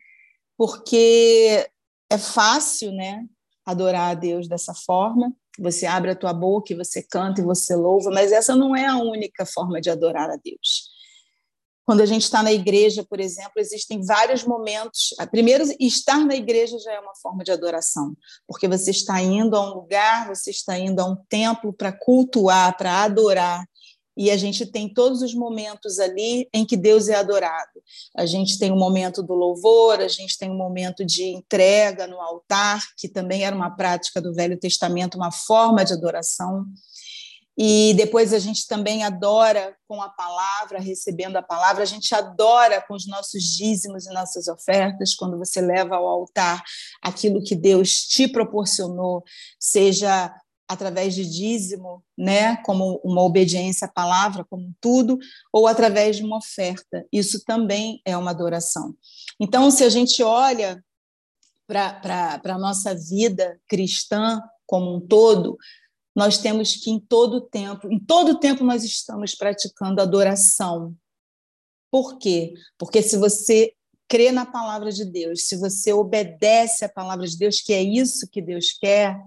porque 0.56 1.68
é 2.10 2.18
fácil, 2.18 2.90
né, 2.92 3.24
adorar 3.64 4.10
a 4.10 4.14
Deus 4.14 4.48
dessa 4.48 4.74
forma. 4.74 5.32
Você 5.58 5.86
abre 5.86 6.10
a 6.10 6.16
tua 6.16 6.32
boca 6.32 6.72
e 6.72 6.76
você 6.76 7.02
canta 7.02 7.40
e 7.40 7.44
você 7.44 7.74
louva, 7.74 8.10
mas 8.10 8.32
essa 8.32 8.54
não 8.54 8.74
é 8.74 8.86
a 8.86 8.96
única 8.96 9.46
forma 9.46 9.80
de 9.80 9.90
adorar 9.90 10.30
a 10.30 10.36
Deus. 10.36 10.94
Quando 11.86 12.00
a 12.00 12.06
gente 12.06 12.22
está 12.22 12.42
na 12.42 12.52
igreja, 12.52 13.04
por 13.08 13.20
exemplo, 13.20 13.52
existem 13.58 14.04
vários 14.04 14.42
momentos. 14.42 15.14
Primeiro, 15.30 15.64
estar 15.78 16.18
na 16.24 16.34
igreja 16.34 16.76
já 16.80 16.92
é 16.92 16.98
uma 16.98 17.14
forma 17.14 17.44
de 17.44 17.52
adoração, 17.52 18.16
porque 18.44 18.66
você 18.66 18.90
está 18.90 19.22
indo 19.22 19.54
a 19.54 19.70
um 19.70 19.74
lugar, 19.74 20.26
você 20.26 20.50
está 20.50 20.76
indo 20.76 21.00
a 21.00 21.04
um 21.04 21.16
templo 21.28 21.72
para 21.72 21.92
cultuar, 21.92 22.76
para 22.76 23.04
adorar. 23.04 23.64
E 24.16 24.30
a 24.30 24.36
gente 24.36 24.64
tem 24.64 24.92
todos 24.92 25.20
os 25.20 25.34
momentos 25.34 25.98
ali 25.98 26.48
em 26.52 26.64
que 26.64 26.76
Deus 26.76 27.08
é 27.08 27.14
adorado. 27.14 27.82
A 28.16 28.24
gente 28.24 28.58
tem 28.58 28.72
o 28.72 28.76
momento 28.76 29.22
do 29.22 29.34
louvor, 29.34 30.00
a 30.00 30.08
gente 30.08 30.38
tem 30.38 30.50
o 30.50 30.54
momento 30.54 31.04
de 31.04 31.24
entrega 31.24 32.06
no 32.06 32.20
altar, 32.20 32.82
que 32.96 33.08
também 33.08 33.44
era 33.44 33.54
uma 33.54 33.76
prática 33.76 34.20
do 34.20 34.32
Velho 34.32 34.58
Testamento, 34.58 35.16
uma 35.16 35.30
forma 35.30 35.84
de 35.84 35.92
adoração. 35.92 36.64
E 37.58 37.94
depois 37.94 38.34
a 38.34 38.38
gente 38.38 38.66
também 38.66 39.02
adora 39.02 39.74
com 39.88 40.02
a 40.02 40.10
palavra, 40.10 40.78
recebendo 40.78 41.36
a 41.36 41.42
palavra, 41.42 41.82
a 41.82 41.86
gente 41.86 42.14
adora 42.14 42.82
com 42.86 42.94
os 42.94 43.06
nossos 43.06 43.42
dízimos 43.42 44.06
e 44.06 44.12
nossas 44.12 44.46
ofertas, 44.46 45.14
quando 45.14 45.38
você 45.38 45.62
leva 45.62 45.96
ao 45.96 46.06
altar 46.06 46.62
aquilo 47.02 47.42
que 47.42 47.56
Deus 47.56 48.02
te 48.02 48.28
proporcionou, 48.28 49.24
seja 49.58 50.30
através 50.68 51.14
de 51.14 51.24
dízimo, 51.24 52.02
né, 52.16 52.56
como 52.64 53.00
uma 53.04 53.22
obediência 53.22 53.86
à 53.86 53.90
palavra, 53.90 54.44
como 54.44 54.74
tudo, 54.80 55.18
ou 55.52 55.66
através 55.66 56.16
de 56.16 56.24
uma 56.24 56.38
oferta. 56.38 57.06
Isso 57.12 57.44
também 57.44 58.00
é 58.04 58.16
uma 58.16 58.30
adoração. 58.30 58.94
Então, 59.38 59.70
se 59.70 59.84
a 59.84 59.88
gente 59.88 60.22
olha 60.22 60.82
para 61.66 62.40
a 62.44 62.58
nossa 62.58 62.94
vida 62.94 63.60
cristã 63.68 64.40
como 64.66 64.96
um 64.96 65.00
todo, 65.00 65.56
nós 66.14 66.38
temos 66.38 66.74
que 66.74 66.90
em 66.90 66.98
todo 66.98 67.40
tempo, 67.40 67.92
em 67.92 67.98
todo 67.98 68.40
tempo 68.40 68.64
nós 68.64 68.82
estamos 68.82 69.34
praticando 69.34 70.00
adoração. 70.00 70.96
Por 71.90 72.18
quê? 72.18 72.54
Porque 72.78 73.02
se 73.02 73.16
você 73.16 73.72
crê 74.08 74.32
na 74.32 74.46
palavra 74.46 74.90
de 74.90 75.04
Deus, 75.04 75.46
se 75.46 75.56
você 75.56 75.92
obedece 75.92 76.84
à 76.84 76.88
palavra 76.88 77.26
de 77.26 77.36
Deus, 77.36 77.60
que 77.60 77.72
é 77.72 77.82
isso 77.82 78.28
que 78.30 78.40
Deus 78.40 78.72
quer, 78.72 79.20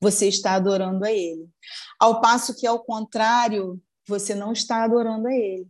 você 0.00 0.28
está 0.28 0.54
adorando 0.54 1.04
a 1.04 1.12
Ele. 1.12 1.48
Ao 1.98 2.20
passo 2.20 2.54
que, 2.54 2.66
ao 2.66 2.80
contrário, 2.80 3.80
você 4.06 4.34
não 4.34 4.52
está 4.52 4.84
adorando 4.84 5.28
a 5.28 5.34
Ele. 5.34 5.68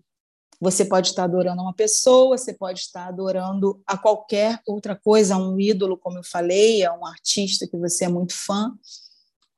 Você 0.60 0.84
pode 0.84 1.08
estar 1.08 1.24
adorando 1.24 1.62
uma 1.62 1.74
pessoa, 1.74 2.36
você 2.36 2.52
pode 2.52 2.80
estar 2.80 3.06
adorando 3.06 3.80
a 3.86 3.96
qualquer 3.96 4.60
outra 4.66 4.96
coisa, 4.96 5.36
a 5.36 5.38
um 5.38 5.58
ídolo, 5.58 5.96
como 5.96 6.18
eu 6.18 6.24
falei, 6.24 6.84
a 6.84 6.92
um 6.92 7.06
artista 7.06 7.66
que 7.66 7.76
você 7.76 8.06
é 8.06 8.08
muito 8.08 8.34
fã 8.34 8.76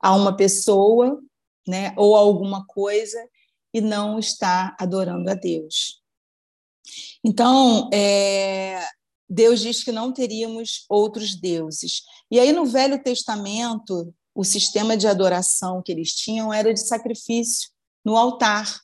a 0.01 0.15
uma 0.15 0.35
pessoa, 0.35 1.21
né, 1.67 1.93
ou 1.95 2.15
alguma 2.15 2.65
coisa 2.65 3.19
e 3.73 3.79
não 3.79 4.17
está 4.17 4.75
adorando 4.79 5.29
a 5.29 5.35
Deus. 5.35 6.01
Então, 7.23 7.89
é, 7.93 8.83
Deus 9.29 9.61
diz 9.61 9.83
que 9.83 9.91
não 9.91 10.11
teríamos 10.11 10.85
outros 10.89 11.35
deuses. 11.35 12.01
E 12.29 12.39
aí 12.39 12.51
no 12.51 12.65
Velho 12.65 13.01
Testamento, 13.01 14.13
o 14.33 14.43
sistema 14.43 14.95
de 14.95 15.07
adoração 15.07 15.81
que 15.81 15.91
eles 15.91 16.13
tinham 16.13 16.53
era 16.53 16.73
de 16.73 16.79
sacrifício 16.79 17.69
no 18.03 18.15
altar. 18.15 18.81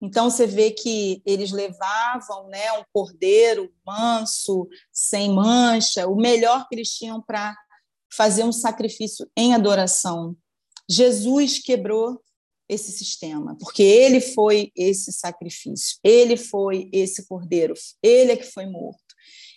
Então 0.00 0.30
você 0.30 0.46
vê 0.46 0.70
que 0.70 1.20
eles 1.26 1.50
levavam, 1.50 2.48
né, 2.48 2.72
um 2.72 2.84
cordeiro 2.92 3.72
manso, 3.84 4.68
sem 4.92 5.34
mancha, 5.34 6.06
o 6.06 6.16
melhor 6.16 6.68
que 6.68 6.76
eles 6.76 6.90
tinham 6.90 7.20
para 7.20 7.56
fazer 8.12 8.44
um 8.44 8.52
sacrifício 8.52 9.28
em 9.36 9.54
adoração. 9.54 10.36
Jesus 10.88 11.58
quebrou 11.58 12.22
esse 12.68 12.92
sistema, 12.92 13.56
porque 13.58 13.82
ele 13.82 14.20
foi 14.20 14.70
esse 14.76 15.10
sacrifício, 15.10 15.98
ele 16.04 16.36
foi 16.36 16.88
esse 16.92 17.26
cordeiro, 17.26 17.74
ele 18.02 18.32
é 18.32 18.36
que 18.36 18.44
foi 18.44 18.66
morto. 18.66 19.02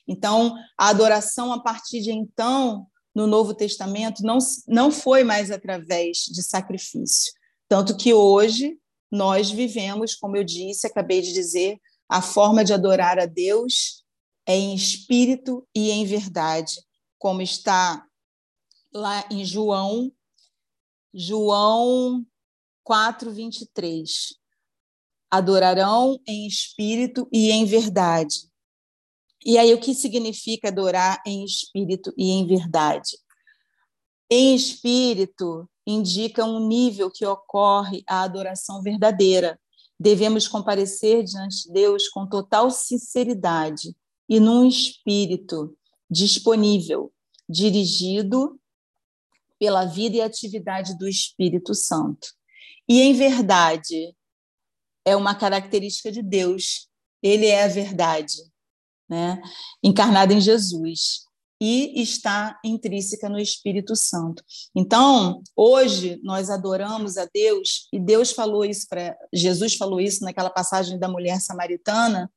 Então, 0.08 0.56
a 0.78 0.90
adoração 0.90 1.54
a 1.54 1.62
partir 1.62 2.02
de 2.02 2.12
então, 2.12 2.88
no 3.14 3.28
Novo 3.28 3.54
Testamento, 3.54 4.24
não, 4.24 4.38
não 4.68 4.92
foi 4.92 5.24
mais 5.24 5.52
através 5.52 6.20
de 6.26 6.42
sacrifício. 6.42 7.34
Tanto 7.68 7.96
que 7.96 8.14
hoje 8.14 8.78
nós 9.12 9.52
vivemos, 9.52 10.16
como 10.16 10.38
eu 10.38 10.44
disse, 10.44 10.88
acabei 10.88 11.22
de 11.22 11.34
dizer, 11.34 11.80
a 12.08 12.22
forma 12.22 12.64
de 12.64 12.74
adorar 12.74 13.20
a 13.20 13.26
Deus 13.26 14.04
é 14.46 14.56
em 14.56 14.74
espírito 14.74 15.68
e 15.76 15.92
em 15.92 16.06
verdade, 16.06 16.76
como 17.18 17.42
está 17.42 18.06
lá 18.94 19.26
em 19.30 19.46
João, 19.46 20.12
João 21.14 22.26
4, 22.84 23.32
23. 23.32 24.36
Adorarão 25.30 26.20
em 26.28 26.46
espírito 26.46 27.28
e 27.32 27.52
em 27.52 27.64
verdade. 27.64 28.51
E 29.44 29.58
aí, 29.58 29.74
o 29.74 29.80
que 29.80 29.94
significa 29.94 30.68
adorar 30.68 31.22
em 31.26 31.44
espírito 31.44 32.14
e 32.18 32.32
em 32.32 32.46
verdade? 32.46 33.18
Em 34.30 34.56
espírito 34.56 35.70
indica 35.86 36.46
um 36.46 36.66
nível 36.68 37.10
que 37.12 37.26
ocorre 37.26 38.04
a 38.08 38.22
adoração 38.22 38.82
verdadeira. 38.82 39.60
devemos 40.00 40.48
comparecer 40.48 41.24
diante 41.24 41.68
de 41.68 41.74
Deus 41.74 42.10
com 42.10 42.28
total 42.28 42.72
sinceridade 42.72 43.96
e 44.28 44.40
num 44.40 44.66
espírito 44.68 45.78
disponível, 46.10 47.14
dirigido 47.48 48.60
pela 49.60 49.86
vida 49.86 50.18
e 50.18 50.22
atividade 50.22 50.98
do 50.98 51.08
Espírito 51.08 51.76
Santo. 51.76 52.30
E 52.90 53.00
em 53.00 53.14
verdade, 53.14 54.16
é 55.06 55.16
uma 55.16 55.36
característica 55.36 56.12
de 56.12 56.24
Deus. 56.24 56.90
Ele 57.22 57.46
é 57.46 57.64
a 57.64 57.68
verdade, 57.68 58.51
né? 59.12 59.42
Encarnada 59.84 60.34
em 60.34 60.40
Jesus 60.40 61.26
e 61.62 62.02
está 62.02 62.58
intrínseca 62.66 63.30
no 63.30 63.38
Espírito 63.38 63.96
Santo. 63.96 64.42
Então, 64.74 65.44
hoje 65.56 66.20
nós 66.24 66.50
adoramos 66.50 67.18
a 67.18 67.28
Deus 67.32 67.88
e 67.94 68.00
Deus 68.00 68.32
falou 68.32 68.64
isso 68.66 68.88
para 68.90 69.16
Jesus 69.32 69.76
falou 69.76 70.00
isso 70.00 70.24
naquela 70.24 70.50
passagem 70.50 70.98
da 70.98 71.08
mulher 71.08 71.40
samaritana, 71.40 72.32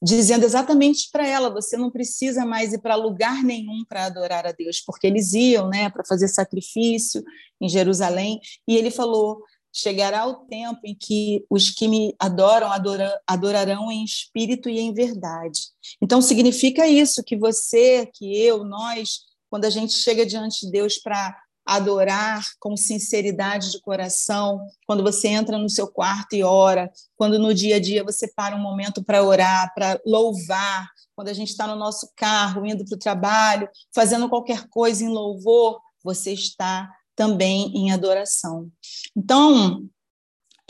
dizendo 0.00 0.44
exatamente 0.44 1.08
para 1.10 1.26
ela: 1.26 1.50
você 1.50 1.76
não 1.76 1.90
precisa 1.90 2.44
mais 2.44 2.72
ir 2.72 2.80
para 2.80 2.94
lugar 2.94 3.42
nenhum 3.42 3.82
para 3.88 4.04
adorar 4.04 4.46
a 4.46 4.52
Deus, 4.52 4.80
porque 4.80 5.06
eles 5.06 5.32
iam, 5.32 5.68
né, 5.68 5.90
para 5.90 6.04
fazer 6.04 6.28
sacrifício 6.28 7.24
em 7.60 7.68
Jerusalém, 7.68 8.38
e 8.68 8.76
ele 8.76 8.90
falou: 8.90 9.42
chegará 9.78 10.26
o 10.26 10.34
tempo 10.46 10.80
em 10.84 10.94
que 10.94 11.44
os 11.48 11.70
que 11.70 11.86
me 11.86 12.14
adoram 12.18 12.72
adora, 12.72 13.20
adorarão 13.24 13.92
em 13.92 14.04
espírito 14.04 14.68
e 14.68 14.80
em 14.80 14.92
verdade. 14.92 15.60
Então, 16.02 16.20
significa 16.20 16.86
isso, 16.86 17.22
que 17.22 17.36
você, 17.36 18.06
que 18.12 18.36
eu, 18.36 18.64
nós, 18.64 19.20
quando 19.48 19.66
a 19.66 19.70
gente 19.70 19.92
chega 19.92 20.26
diante 20.26 20.66
de 20.66 20.72
Deus 20.72 20.98
para 20.98 21.36
adorar 21.64 22.44
com 22.58 22.76
sinceridade 22.76 23.70
de 23.70 23.80
coração, 23.80 24.66
quando 24.86 25.02
você 25.02 25.28
entra 25.28 25.58
no 25.58 25.68
seu 25.68 25.86
quarto 25.86 26.34
e 26.34 26.42
ora, 26.42 26.90
quando 27.14 27.38
no 27.38 27.54
dia 27.54 27.76
a 27.76 27.80
dia 27.80 28.02
você 28.02 28.26
para 28.26 28.56
um 28.56 28.60
momento 28.60 29.04
para 29.04 29.22
orar, 29.22 29.72
para 29.74 30.00
louvar, 30.04 30.88
quando 31.14 31.28
a 31.28 31.32
gente 31.32 31.50
está 31.50 31.66
no 31.66 31.76
nosso 31.76 32.10
carro, 32.16 32.66
indo 32.66 32.84
para 32.84 32.96
o 32.96 32.98
trabalho, 32.98 33.68
fazendo 33.94 34.28
qualquer 34.28 34.66
coisa 34.68 35.04
em 35.04 35.08
louvor, 35.08 35.78
você 36.02 36.32
está 36.32 36.90
também 37.18 37.76
em 37.76 37.90
adoração. 37.90 38.70
Então, 39.16 39.90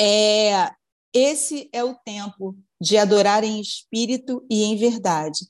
é, 0.01 0.71
esse 1.13 1.69
é 1.75 1.85
o 1.85 1.95
tempo 1.95 2.57
de 2.81 2.97
adorar 2.97 3.45
em 3.45 3.61
espírito 3.61 4.43
e 4.51 4.65
em 4.65 4.75
verdade. 4.75 5.41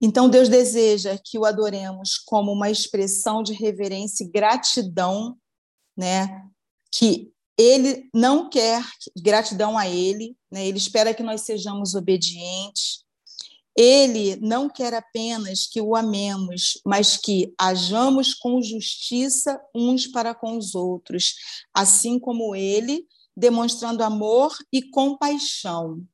Então, 0.00 0.30
Deus 0.30 0.48
deseja 0.48 1.18
que 1.18 1.36
o 1.36 1.44
adoremos 1.44 2.16
como 2.16 2.52
uma 2.52 2.70
expressão 2.70 3.42
de 3.42 3.52
reverência 3.52 4.22
e 4.22 4.30
gratidão, 4.30 5.36
né? 5.96 6.46
Que 6.92 7.32
ele 7.58 8.08
não 8.14 8.48
quer 8.48 8.84
gratidão 9.20 9.76
a 9.76 9.88
ele, 9.88 10.36
né? 10.48 10.64
Ele 10.64 10.78
espera 10.78 11.12
que 11.12 11.24
nós 11.24 11.40
sejamos 11.40 11.96
obedientes, 11.96 13.03
ele 13.76 14.36
não 14.36 14.68
quer 14.68 14.94
apenas 14.94 15.66
que 15.66 15.80
o 15.80 15.96
amemos, 15.96 16.80
mas 16.84 17.16
que 17.16 17.52
hajamos 17.58 18.32
com 18.34 18.62
justiça 18.62 19.60
uns 19.74 20.06
para 20.06 20.34
com 20.34 20.56
os 20.56 20.74
outros, 20.74 21.34
assim 21.74 22.18
como 22.18 22.54
ele, 22.54 23.06
demonstrando 23.36 24.04
amor 24.04 24.56
e 24.72 24.82
compaixão. 24.82 26.04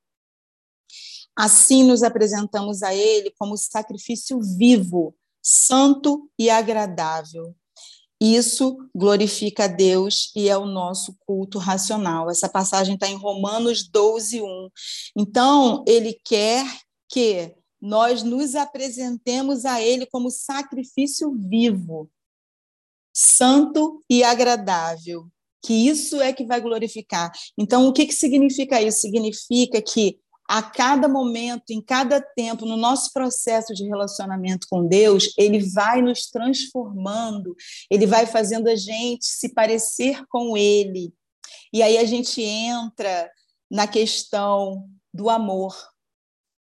Assim 1.37 1.85
nos 1.85 2.03
apresentamos 2.03 2.83
a 2.83 2.95
ele 2.95 3.31
como 3.39 3.57
sacrifício 3.57 4.41
vivo, 4.41 5.15
santo 5.43 6.31
e 6.39 6.49
agradável. 6.51 7.55
Isso 8.21 8.77
glorifica 8.95 9.65
a 9.65 9.67
Deus 9.67 10.31
e 10.37 10.49
é 10.49 10.57
o 10.57 10.67
nosso 10.67 11.17
culto 11.27 11.59
racional. 11.59 12.31
Essa 12.31 12.51
passagem 12.51 12.95
está 12.95 13.09
em 13.09 13.17
Romanos 13.17 13.89
12, 13.89 14.43
1. 14.43 14.69
Então, 15.17 15.83
ele 15.87 16.13
quer 16.23 16.67
que 17.11 17.55
nós 17.81 18.23
nos 18.23 18.55
apresentemos 18.55 19.65
a 19.65 19.81
Ele 19.81 20.07
como 20.07 20.31
sacrifício 20.31 21.33
vivo, 21.33 22.11
santo 23.13 24.03
e 24.09 24.23
agradável, 24.23 25.27
que 25.63 25.75
isso 25.89 26.21
é 26.21 26.33
que 26.33 26.45
vai 26.45 26.61
glorificar. 26.61 27.33
Então, 27.59 27.87
o 27.89 27.93
que, 27.93 28.07
que 28.07 28.15
significa 28.15 28.81
isso? 28.81 29.01
Significa 29.01 29.83
que 29.83 30.19
a 30.49 30.63
cada 30.63 31.09
momento, 31.09 31.71
em 31.71 31.81
cada 31.81 32.21
tempo, 32.21 32.67
no 32.67 32.77
nosso 32.77 33.13
processo 33.13 33.73
de 33.73 33.85
relacionamento 33.85 34.67
com 34.69 34.87
Deus, 34.87 35.33
Ele 35.39 35.61
vai 35.61 36.03
nos 36.03 36.27
transformando, 36.29 37.55
Ele 37.91 38.07
vai 38.07 38.27
fazendo 38.27 38.69
a 38.69 38.75
gente 38.75 39.25
se 39.25 39.55
parecer 39.55 40.25
com 40.29 40.57
Ele. 40.57 41.13
E 41.73 41.83
aí 41.83 41.99
a 41.99 42.05
gente 42.05 42.43
entra 42.43 43.31
na 43.71 43.87
questão 43.87 44.89
do 45.15 45.31
amor, 45.31 45.77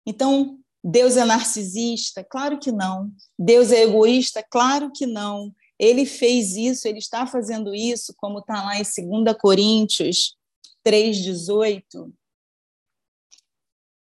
então, 0.06 0.58
Deus 0.82 1.16
é 1.16 1.24
narcisista? 1.24 2.24
Claro 2.24 2.58
que 2.58 2.72
não. 2.72 3.12
Deus 3.38 3.70
é 3.70 3.82
egoísta? 3.82 4.42
Claro 4.42 4.90
que 4.92 5.06
não. 5.06 5.54
Ele 5.78 6.04
fez 6.06 6.56
isso, 6.56 6.86
ele 6.86 6.98
está 6.98 7.26
fazendo 7.26 7.74
isso, 7.74 8.14
como 8.16 8.40
está 8.40 8.62
lá 8.62 8.76
em 8.76 8.82
2 8.82 9.36
Coríntios 9.40 10.36
3,18. 10.84 12.12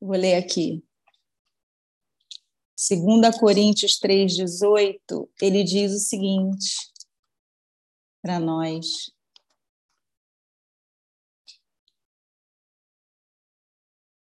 Vou 0.02 0.16
ler 0.16 0.36
aqui. 0.36 0.84
2 2.78 3.38
Coríntios 3.40 3.98
3,18, 4.00 5.30
ele 5.42 5.64
diz 5.64 5.94
o 5.94 6.00
seguinte 6.00 6.92
para 8.22 8.40
nós. 8.40 9.12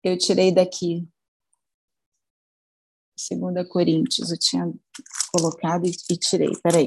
Eu 0.03 0.19
tirei 0.19 0.53
daqui. 0.53 1.09
Segunda 3.27 3.65
Coríntios, 3.65 4.31
eu 4.31 4.39
tinha 4.39 4.71
colocado 5.33 5.87
e, 5.87 6.17
tirei, 6.19 6.55
peraí. 6.63 6.85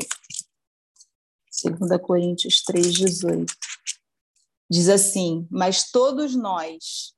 Segunda 1.49 1.97
Coríntios 1.97 2.61
3,18. 2.63 3.47
Diz 4.69 4.87
assim, 4.87 5.47
mas 5.49 5.89
todos 5.89 6.35
nós, 6.35 7.15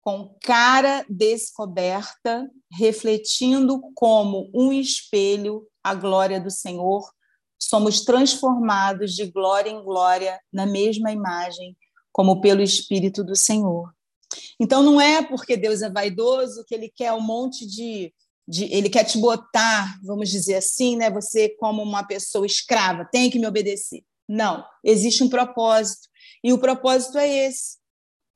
com 0.00 0.34
cara 0.40 1.04
descoberta, 1.10 2.50
refletindo 2.72 3.82
como 3.94 4.50
um 4.54 4.72
espelho 4.72 5.68
a 5.84 5.94
glória 5.94 6.40
do 6.40 6.50
Senhor, 6.50 7.06
somos 7.60 8.00
transformados 8.00 9.14
de 9.14 9.26
glória 9.26 9.68
em 9.68 9.84
glória 9.84 10.40
na 10.50 10.64
mesma 10.64 11.12
imagem, 11.12 11.76
como 12.10 12.40
pelo 12.40 12.62
Espírito 12.62 13.22
do 13.22 13.36
Senhor. 13.36 13.92
Então, 14.58 14.82
não 14.82 14.98
é 14.98 15.22
porque 15.22 15.54
Deus 15.54 15.82
é 15.82 15.90
vaidoso 15.90 16.64
que 16.66 16.74
ele 16.74 16.88
quer 16.88 17.12
um 17.12 17.20
monte 17.20 17.66
de 17.66 18.10
de, 18.48 18.64
ele 18.64 18.88
quer 18.88 19.04
te 19.04 19.18
botar, 19.18 20.00
vamos 20.02 20.30
dizer 20.30 20.54
assim, 20.54 20.96
né, 20.96 21.10
você 21.10 21.50
como 21.50 21.82
uma 21.82 22.02
pessoa 22.02 22.46
escrava, 22.46 23.04
tem 23.04 23.30
que 23.30 23.38
me 23.38 23.46
obedecer. 23.46 24.02
Não, 24.26 24.64
existe 24.82 25.22
um 25.22 25.28
propósito. 25.28 26.08
E 26.42 26.52
o 26.52 26.58
propósito 26.58 27.18
é 27.18 27.28
esse. 27.46 27.76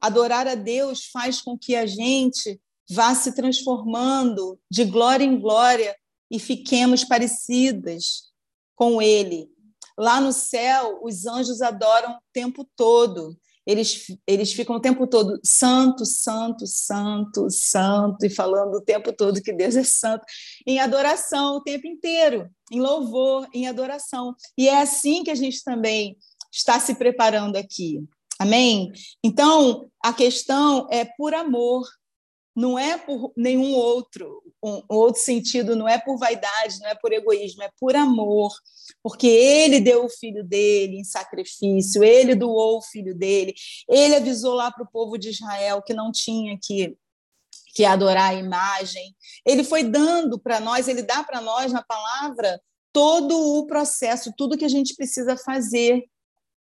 Adorar 0.00 0.46
a 0.46 0.54
Deus 0.54 1.06
faz 1.06 1.40
com 1.40 1.56
que 1.56 1.74
a 1.74 1.86
gente 1.86 2.60
vá 2.90 3.14
se 3.14 3.34
transformando 3.34 4.60
de 4.70 4.84
glória 4.84 5.24
em 5.24 5.40
glória 5.40 5.96
e 6.30 6.38
fiquemos 6.38 7.04
parecidas 7.04 8.24
com 8.74 9.00
Ele. 9.00 9.48
Lá 9.96 10.20
no 10.20 10.32
céu, 10.32 11.00
os 11.02 11.26
anjos 11.26 11.62
adoram 11.62 12.12
o 12.12 12.20
tempo 12.32 12.68
todo 12.76 13.36
eles, 13.66 14.06
eles 14.26 14.52
ficam 14.52 14.76
o 14.76 14.80
tempo 14.80 15.06
todo 15.06 15.38
santo, 15.44 16.04
santo, 16.04 16.66
santo, 16.66 17.48
santo, 17.50 18.26
e 18.26 18.30
falando 18.30 18.74
o 18.74 18.80
tempo 18.80 19.12
todo 19.12 19.42
que 19.42 19.52
Deus 19.52 19.76
é 19.76 19.84
santo, 19.84 20.24
em 20.66 20.80
adoração 20.80 21.56
o 21.56 21.62
tempo 21.62 21.86
inteiro, 21.86 22.50
em 22.70 22.80
louvor, 22.80 23.46
em 23.52 23.68
adoração. 23.68 24.34
E 24.58 24.68
é 24.68 24.80
assim 24.80 25.22
que 25.22 25.30
a 25.30 25.34
gente 25.34 25.62
também 25.62 26.16
está 26.50 26.78
se 26.80 26.94
preparando 26.94 27.56
aqui. 27.56 28.02
Amém? 28.38 28.90
Então, 29.22 29.88
a 30.02 30.12
questão 30.12 30.88
é 30.90 31.04
por 31.04 31.32
amor, 31.32 31.86
não 32.54 32.78
é 32.78 32.98
por 32.98 33.32
nenhum 33.36 33.72
outro, 33.72 34.42
um 34.62 34.82
outro 34.88 35.20
sentido, 35.20 35.74
não 35.74 35.88
é 35.88 35.98
por 35.98 36.18
vaidade, 36.18 36.78
não 36.80 36.88
é 36.88 36.94
por 36.94 37.12
egoísmo, 37.12 37.62
é 37.62 37.70
por 37.78 37.96
amor, 37.96 38.52
porque 39.02 39.26
ele 39.26 39.80
deu 39.80 40.04
o 40.04 40.10
filho 40.10 40.44
dele 40.44 40.98
em 40.98 41.04
sacrifício, 41.04 42.04
ele 42.04 42.34
doou 42.34 42.78
o 42.78 42.82
filho 42.82 43.14
dele, 43.14 43.54
ele 43.88 44.16
avisou 44.16 44.54
lá 44.54 44.70
para 44.70 44.84
o 44.84 44.90
povo 44.90 45.16
de 45.16 45.30
Israel 45.30 45.82
que 45.82 45.94
não 45.94 46.12
tinha 46.12 46.58
que 46.60 46.96
que 47.74 47.86
adorar 47.86 48.32
a 48.32 48.34
imagem. 48.34 49.16
Ele 49.46 49.64
foi 49.64 49.82
dando 49.82 50.38
para 50.38 50.60
nós, 50.60 50.88
ele 50.88 51.02
dá 51.02 51.24
para 51.24 51.40
nós 51.40 51.72
na 51.72 51.82
palavra 51.82 52.60
todo 52.92 53.58
o 53.58 53.66
processo, 53.66 54.32
tudo 54.36 54.58
que 54.58 54.64
a 54.64 54.68
gente 54.68 54.94
precisa 54.94 55.36
fazer 55.38 56.04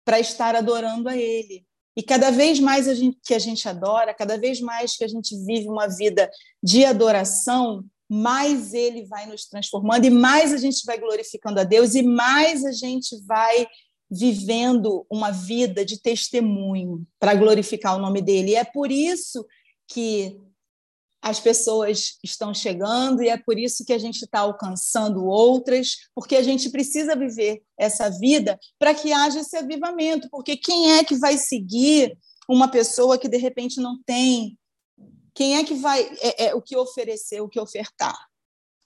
para 0.06 0.20
estar 0.20 0.56
adorando 0.56 1.10
a 1.10 1.18
ele. 1.18 1.66
E 1.96 2.04
cada 2.04 2.30
vez 2.30 2.60
mais 2.60 2.88
a 2.88 2.94
gente, 2.94 3.18
que 3.24 3.34
a 3.34 3.40
gente 3.40 3.68
adora, 3.68 4.14
cada 4.14 4.38
vez 4.38 4.60
mais 4.60 4.98
que 4.98 5.04
a 5.04 5.08
gente 5.08 5.36
vive 5.46 5.70
uma 5.70 5.88
vida 5.88 6.30
de 6.62 6.84
adoração, 6.84 7.84
mais 8.10 8.74
ele 8.74 9.06
vai 9.06 9.26
nos 9.26 9.46
transformando 9.46 10.06
e 10.06 10.10
mais 10.10 10.54
a 10.54 10.58
gente 10.58 10.86
vai 10.86 11.00
glorificando 11.00 11.60
a 11.60 11.64
Deus 11.64 11.96
e 11.96 12.04
mais 12.04 12.64
a 12.66 12.72
gente 12.72 13.18
vai 13.26 13.68
vivendo 14.10 15.06
uma 15.10 15.32
vida 15.32 15.84
de 15.84 16.00
testemunho 16.00 17.06
para 17.20 17.34
glorificar 17.34 17.96
o 17.96 18.02
nome 18.02 18.22
dele. 18.22 18.52
E 18.52 18.56
é 18.56 18.64
por 18.64 18.92
isso 18.92 19.46
que 19.88 20.40
as 21.26 21.40
pessoas 21.40 22.20
estão 22.24 22.54
chegando 22.54 23.24
e 23.24 23.30
é 23.30 23.36
por 23.36 23.58
isso 23.58 23.84
que 23.84 23.94
a 23.94 23.98
gente 23.98 24.22
está 24.22 24.42
alcançando 24.42 25.26
outras, 25.26 26.08
porque 26.14 26.36
a 26.36 26.44
gente 26.44 26.70
precisa 26.70 27.16
viver 27.16 27.64
essa 27.76 28.12
vida 28.12 28.60
para 28.78 28.94
que 28.94 29.12
haja 29.12 29.40
esse 29.40 29.58
avivamento. 29.58 30.30
Porque 30.30 30.56
quem 30.56 30.92
é 30.92 31.04
que 31.04 31.16
vai 31.16 31.36
seguir 31.36 32.16
uma 32.48 32.68
pessoa 32.68 33.18
que 33.18 33.28
de 33.28 33.38
repente 33.38 33.82
não 33.82 34.00
tem? 34.06 34.56
Quem 35.34 35.58
é 35.58 35.64
que 35.64 35.74
vai 35.74 36.04
é, 36.22 36.46
é, 36.46 36.54
o 36.54 36.62
que 36.62 36.78
oferecer, 36.78 37.42
o 37.42 37.50
que 37.50 37.60
ofertar? 37.60 38.16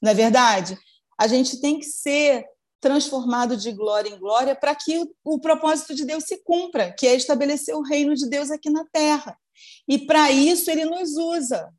Não 0.02 0.12
é 0.12 0.14
verdade? 0.14 0.80
A 1.20 1.28
gente 1.28 1.60
tem 1.60 1.78
que 1.78 1.88
ser 1.88 2.46
transformado 2.80 3.58
de 3.58 3.74
glória 3.74 4.08
em 4.08 4.18
glória 4.18 4.56
para 4.56 4.74
que 4.74 5.06
o, 5.26 5.40
propósito 5.42 5.94
de 5.94 6.06
Deus 6.06 6.24
se 6.24 6.42
cumpra, 6.42 6.94
que 6.94 7.06
é 7.06 7.16
estabelecer 7.16 7.76
o 7.76 7.84
reino 7.84 8.16
de 8.16 8.30
Deus 8.30 8.50
aqui 8.50 8.70
na 8.70 8.86
terra. 8.86 9.38
E 9.86 9.98
para 10.00 10.32
isso 10.32 10.72
ele 10.72 10.86
nos 10.86 11.18
usa. 11.18 11.70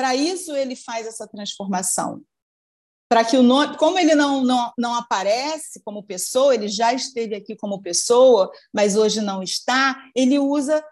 Para 0.00 0.16
isso 0.16 0.56
ele 0.56 0.74
faz 0.74 1.06
essa 1.06 1.28
transformação. 1.28 2.22
Para 3.06 3.22
que 3.22 3.36
o 3.36 3.42
nome, 3.42 3.76
como 3.76 3.98
ele 3.98 4.14
não, 4.14 4.42
não, 4.42 4.72
não 4.78 4.94
aparece 4.94 5.78
como 5.84 6.02
pessoa, 6.02 6.54
ele 6.54 6.68
já 6.68 6.94
esteve 6.94 7.34
aqui 7.34 7.54
como 7.54 7.82
pessoa, 7.82 8.50
mas 8.72 8.96
hoje 8.96 9.20
não 9.20 9.42
está, 9.42 9.94
ele 10.16 10.38
usa 10.38 10.82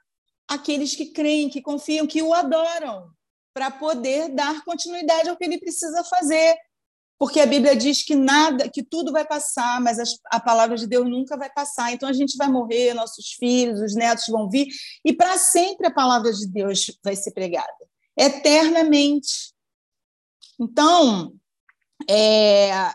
aqueles 0.47 0.94
que 0.94 1.07
creem, 1.07 1.49
que 1.49 1.62
confiam, 1.62 2.07
que 2.07 2.21
o 2.21 2.35
adoram, 2.35 3.09
para 3.55 3.71
poder 3.71 4.29
dar 4.29 4.62
continuidade 4.62 5.31
ao 5.31 5.38
que 5.38 5.44
ele 5.44 5.57
precisa 5.57 6.05
fazer. 6.05 6.55
Porque 7.18 7.40
a 7.40 7.47
Bíblia 7.47 7.75
diz 7.75 8.05
que 8.05 8.14
nada, 8.14 8.68
que 8.68 8.83
tudo 8.83 9.11
vai 9.11 9.27
passar, 9.27 9.81
mas 9.81 9.97
a 10.27 10.38
palavra 10.38 10.77
de 10.77 10.87
Deus 10.87 11.09
nunca 11.09 11.35
vai 11.35 11.49
passar. 11.49 11.94
Então 11.94 12.11
a 12.11 12.12
gente 12.12 12.37
vai 12.37 12.49
morrer, 12.49 12.92
nossos 12.92 13.33
filhos, 13.33 13.81
os 13.81 13.94
netos 13.94 14.27
vão 14.29 14.51
vir, 14.51 14.66
e 15.03 15.14
para 15.14 15.38
sempre 15.38 15.87
a 15.87 15.90
palavra 15.94 16.31
de 16.31 16.47
Deus 16.47 16.94
vai 17.03 17.16
ser 17.16 17.31
pregada, 17.31 17.88
eternamente. 18.18 19.54
Então, 20.61 21.33
é, 22.11 22.92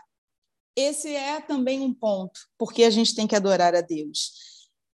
esse 0.76 1.14
é 1.14 1.40
também 1.40 1.80
um 1.80 1.94
ponto, 1.94 2.38
porque 2.58 2.84
a 2.84 2.90
gente 2.90 3.14
tem 3.14 3.26
que 3.26 3.34
adorar 3.34 3.74
a 3.74 3.80
Deus. 3.80 4.32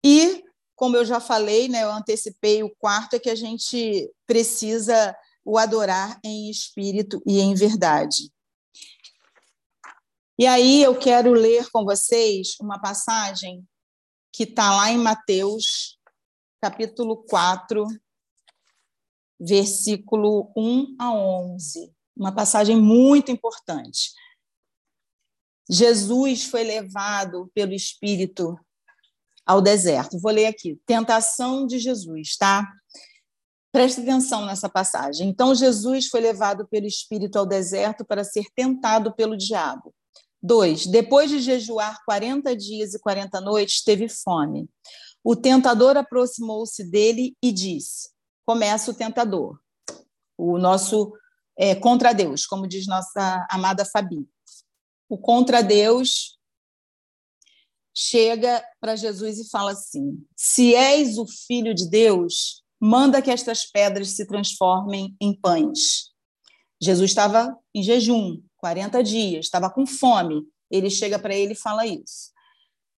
E, 0.06 0.44
como 0.76 0.96
eu 0.96 1.04
já 1.04 1.20
falei, 1.20 1.68
né, 1.68 1.84
eu 1.84 1.92
antecipei 1.92 2.64
o 2.64 2.74
quarto, 2.76 3.16
é 3.16 3.20
que 3.20 3.30
a 3.30 3.36
gente 3.36 4.10
precisa 4.28 5.16
o 5.44 5.58
adorar 5.58 6.20
em 6.24 6.50
espírito 6.50 7.22
e 7.26 7.40
em 7.40 7.56
verdade. 7.56 8.32
E 10.38 10.46
aí 10.46 10.84
eu 10.84 10.98
quero 10.98 11.34
ler 11.34 11.70
com 11.72 11.84
vocês 11.84 12.56
uma 12.62 12.80
passagem 12.80 13.68
que 14.32 14.44
está 14.44 14.76
lá 14.76 14.92
em 14.92 14.98
Mateus, 14.98 15.98
capítulo 16.62 17.24
4, 17.24 17.86
versículo 19.40 20.52
1 20.56 20.96
a 21.00 21.14
11. 21.14 21.94
Uma 22.16 22.34
passagem 22.34 22.76
muito 22.76 23.32
importante. 23.32 24.12
Jesus 25.70 26.46
foi 26.46 26.64
levado 26.64 27.50
pelo 27.54 27.74
Espírito 27.74 28.60
ao 29.46 29.62
deserto. 29.62 30.20
Vou 30.20 30.32
ler 30.32 30.48
aqui. 30.48 30.80
Tentação 30.86 31.66
de 31.66 31.80
Jesus, 31.80 32.36
tá? 32.36 32.68
Preste 33.72 34.02
atenção 34.02 34.46
nessa 34.46 34.68
passagem. 34.68 35.30
Então, 35.30 35.54
Jesus 35.54 36.08
foi 36.08 36.22
levado 36.22 36.68
pelo 36.68 36.88
Espírito 36.88 37.38
ao 37.38 37.46
deserto 37.46 38.04
para 38.04 38.24
ser 38.24 38.46
tentado 38.56 39.14
pelo 39.14 39.38
diabo. 39.38 39.94
2. 40.42 40.88
Depois 40.88 41.30
de 41.30 41.40
jejuar 41.40 42.00
40 42.06 42.56
dias 42.56 42.94
e 42.94 43.00
40 43.00 43.40
noites, 43.42 43.84
teve 43.84 44.10
fome. 44.10 44.68
O 45.24 45.36
tentador 45.36 45.98
aproximou-se 45.98 46.84
dele 46.84 47.36
e 47.44 47.52
disse: 47.52 48.10
Começa 48.50 48.90
o 48.90 48.96
tentador, 48.96 49.60
o 50.36 50.58
nosso 50.58 51.14
é, 51.56 51.76
contra 51.76 52.14
Deus, 52.14 52.48
como 52.48 52.68
diz 52.68 52.88
nossa 52.88 53.46
amada 53.48 53.86
Fabi. 53.86 54.28
O 55.08 55.20
contra 55.20 55.62
Deus 55.62 56.36
chega 57.96 58.66
para 58.82 58.96
Jesus 58.96 59.38
e 59.38 59.48
fala 59.52 59.74
assim: 59.74 60.26
Se 60.36 60.74
és 60.74 61.20
o 61.20 61.28
filho 61.28 61.76
de 61.76 61.88
Deus, 61.88 62.64
manda 62.82 63.22
que 63.22 63.30
estas 63.30 63.70
pedras 63.70 64.16
se 64.16 64.26
transformem 64.26 65.16
em 65.22 65.40
pães. 65.40 66.12
Jesus 66.82 67.12
estava 67.12 67.56
em 67.72 67.84
jejum, 67.84 68.42
40 68.58 69.04
dias, 69.04 69.46
estava 69.46 69.70
com 69.70 69.86
fome. 69.86 70.42
Ele 70.72 70.90
chega 70.90 71.20
para 71.20 71.36
ele 71.36 71.54
e 71.54 71.56
fala 71.56 71.86
isso. 71.86 72.32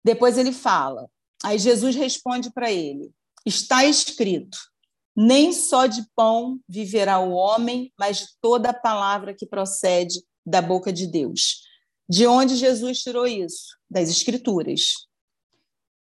Depois 0.05 0.39
ele 0.39 0.53
fala. 0.53 1.11
Aí 1.43 1.59
Jesus 1.59 1.97
responde 1.97 2.53
para 2.53 2.71
ele: 2.71 3.13
Está 3.45 3.85
escrito: 3.85 4.71
Nem 5.17 5.53
só 5.53 5.87
de 5.87 6.05
pão 6.15 6.61
viverá 6.69 7.19
o 7.19 7.33
homem, 7.33 7.93
mas 7.99 8.19
de 8.19 8.27
toda 8.41 8.71
a 8.71 8.75
palavra 8.75 9.35
que 9.35 9.47
procede 9.47 10.23
da 10.45 10.63
boca 10.63 10.93
de 10.93 11.07
Deus. 11.07 11.63
De 12.09 12.27
onde 12.27 12.57
Jesus 12.57 13.01
tirou 13.01 13.27
isso? 13.27 13.77
Das 13.89 14.09
Escrituras. 14.09 15.07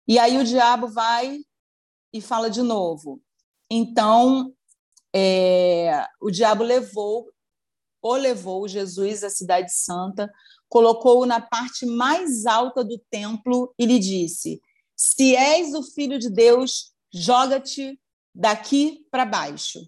E 0.07 0.19
aí 0.19 0.39
o 0.39 0.45
diabo 0.45 0.89
vai 0.89 1.39
e 2.13 2.21
fala 2.21 2.51
de 2.51 2.63
novo. 2.63 3.21
Então, 3.71 4.53
é, 5.15 6.07
o 6.21 6.31
diabo 6.31 6.65
levou 6.65 7.29
o 8.01 8.15
levou 8.15 8.69
Jesus 8.69 9.25
à 9.25 9.31
cidade 9.31 9.73
santa, 9.73 10.31
colocou-o 10.69 11.27
na 11.27 11.41
parte 11.41 11.85
mais 11.85 12.47
alta 12.47 12.85
do 12.85 12.99
templo 13.11 13.75
e 13.79 13.85
lhe 13.85 13.99
disse: 13.99 14.61
Se 14.97 15.35
és 15.35 15.75
o 15.75 15.83
filho 15.83 16.19
de 16.19 16.31
Deus, 16.31 16.93
joga-te 17.13 17.99
daqui 18.39 19.05
para 19.11 19.25
baixo, 19.25 19.81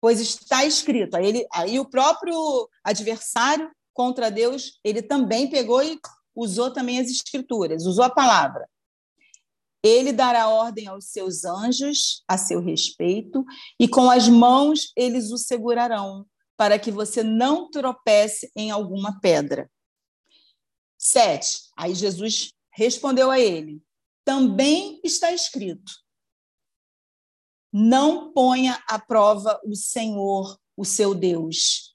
pois 0.00 0.20
está 0.20 0.64
escrito. 0.64 1.16
Aí, 1.16 1.26
ele, 1.26 1.46
aí 1.52 1.80
o 1.80 1.90
próprio 1.90 2.70
adversário 2.84 3.68
contra 3.92 4.30
Deus, 4.30 4.78
ele 4.84 5.02
também 5.02 5.50
pegou 5.50 5.82
e 5.82 5.98
usou 6.34 6.72
também 6.72 7.00
as 7.00 7.08
escrituras, 7.08 7.84
usou 7.84 8.04
a 8.04 8.10
palavra. 8.10 8.68
Ele 9.82 10.12
dará 10.12 10.48
ordem 10.48 10.86
aos 10.86 11.06
seus 11.06 11.44
anjos 11.44 12.22
a 12.28 12.38
seu 12.38 12.60
respeito, 12.60 13.44
e 13.78 13.88
com 13.88 14.08
as 14.08 14.28
mãos 14.28 14.92
eles 14.96 15.32
o 15.32 15.38
segurarão, 15.38 16.24
para 16.56 16.78
que 16.78 16.92
você 16.92 17.24
não 17.24 17.68
tropece 17.70 18.50
em 18.54 18.70
alguma 18.70 19.20
pedra. 19.20 19.68
Sete. 20.96 21.58
Aí 21.76 21.94
Jesus 21.94 22.52
respondeu 22.72 23.30
a 23.30 23.38
ele: 23.38 23.82
também 24.24 25.00
está 25.04 25.32
escrito: 25.32 25.92
não 27.78 28.32
ponha 28.32 28.82
à 28.88 28.98
prova 28.98 29.60
o 29.62 29.76
Senhor, 29.76 30.58
o 30.74 30.82
seu 30.82 31.14
Deus. 31.14 31.94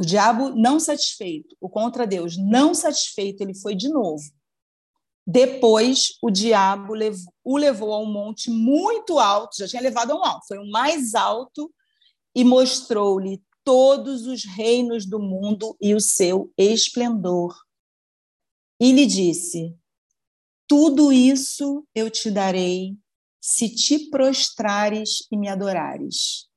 O 0.00 0.02
diabo 0.06 0.48
não 0.56 0.80
satisfeito, 0.80 1.54
o 1.60 1.68
contra 1.68 2.06
Deus 2.06 2.34
não 2.38 2.72
satisfeito, 2.72 3.42
ele 3.42 3.54
foi 3.54 3.74
de 3.74 3.90
novo. 3.90 4.24
Depois, 5.26 6.16
o 6.22 6.30
diabo 6.30 6.94
o 7.44 7.56
levou 7.58 7.92
a 7.92 7.98
um 7.98 8.10
monte 8.10 8.50
muito 8.50 9.18
alto, 9.18 9.58
já 9.58 9.68
tinha 9.68 9.82
levado 9.82 10.12
a 10.12 10.16
um 10.16 10.24
alto, 10.24 10.46
foi 10.48 10.58
o 10.58 10.70
mais 10.70 11.14
alto 11.14 11.70
e 12.34 12.42
mostrou-lhe 12.42 13.42
todos 13.62 14.26
os 14.26 14.44
reinos 14.44 15.04
do 15.04 15.18
mundo 15.18 15.76
e 15.78 15.94
o 15.94 16.00
seu 16.00 16.50
esplendor. 16.56 17.54
E 18.80 18.92
lhe 18.92 19.04
disse: 19.04 19.76
Tudo 20.66 21.12
isso 21.12 21.86
eu 21.94 22.10
te 22.10 22.30
darei 22.30 22.96
se 23.48 23.68
te 23.68 24.10
prostrares 24.10 25.24
e 25.30 25.36
me 25.36 25.46
adorares. 25.46 26.48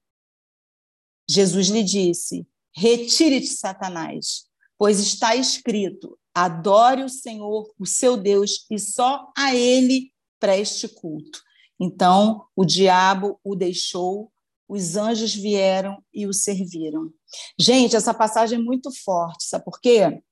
Jesus 1.29 1.67
lhe 1.67 1.83
disse: 1.83 2.47
Retire-te, 2.75 3.45
Satanás, 3.45 4.45
pois 4.75 4.99
está 4.99 5.35
escrito: 5.35 6.17
Adore 6.33 7.03
o 7.03 7.09
Senhor, 7.09 7.71
o 7.77 7.85
seu 7.85 8.17
Deus, 8.17 8.65
e 8.71 8.79
só 8.79 9.31
a 9.37 9.53
ele 9.53 10.11
preste 10.39 10.87
culto. 10.87 11.39
Então 11.79 12.47
o 12.55 12.65
diabo 12.65 13.39
o 13.43 13.55
deixou 13.55 14.31
os 14.67 14.95
anjos 14.95 15.35
vieram 15.35 16.03
e 16.11 16.25
o 16.25 16.33
serviram. 16.33 17.13
Gente, 17.59 17.95
essa 17.95 18.15
passagem 18.15 18.57
é 18.57 18.61
muito 18.61 18.91
forte, 18.91 19.43
sabe 19.43 19.63
por 19.63 19.79
quê? 19.79 20.23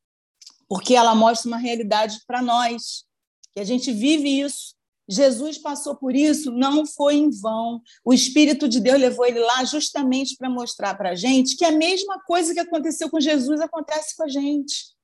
Porque 0.67 0.95
ela 0.95 1.13
mostra 1.13 1.47
uma 1.47 1.57
realidade 1.57 2.19
para 2.25 2.41
nós, 2.41 3.05
que 3.53 3.59
a 3.59 3.63
gente 3.63 3.91
vive 3.91 4.41
isso. 4.41 4.76
Jesus 5.09 5.57
passou 5.57 5.95
por 5.95 6.15
isso, 6.15 6.51
não 6.51 6.85
foi 6.85 7.15
em 7.15 7.29
vão. 7.29 7.81
O 8.03 8.13
Espírito 8.13 8.67
de 8.67 8.79
Deus 8.79 8.99
levou 8.99 9.25
ele 9.25 9.39
lá 9.39 9.63
justamente 9.63 10.35
para 10.35 10.49
mostrar 10.49 10.95
para 10.95 11.11
a 11.11 11.15
gente 11.15 11.55
que 11.55 11.65
a 11.65 11.71
mesma 11.71 12.19
coisa 12.25 12.53
que 12.53 12.59
aconteceu 12.59 13.09
com 13.09 13.19
Jesus 13.19 13.61
acontece 13.61 14.15
com 14.15 14.23
a 14.23 14.27
gente. 14.27 14.95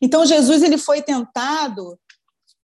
Então, 0.00 0.24
Jesus 0.24 0.62
ele 0.62 0.78
foi 0.78 1.02
tentado 1.02 1.98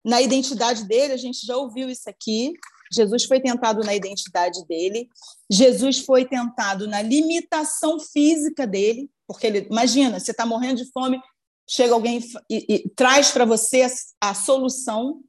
na 0.03 0.21
identidade 0.21 0.85
dele, 0.85 1.13
a 1.13 1.17
gente 1.17 1.45
já 1.45 1.57
ouviu 1.57 1.89
isso 1.89 2.09
aqui, 2.09 2.53
Jesus 2.91 3.25
foi 3.25 3.39
tentado 3.39 3.81
na 3.81 3.93
identidade 3.93 4.65
dele, 4.65 5.07
Jesus 5.49 5.99
foi 5.99 6.25
tentado 6.25 6.87
na 6.87 7.01
limitação 7.01 7.99
física 7.99 8.65
dele, 8.65 9.09
porque 9.27 9.45
ele, 9.45 9.67
imagina, 9.69 10.19
você 10.19 10.31
está 10.31 10.45
morrendo 10.45 10.83
de 10.83 10.91
fome, 10.91 11.21
chega 11.69 11.93
alguém 11.93 12.19
e, 12.49 12.65
e 12.67 12.89
traz 12.89 13.29
para 13.29 13.45
você 13.45 13.83
a, 13.83 14.29
a, 14.29 14.33
solução, 14.33 15.21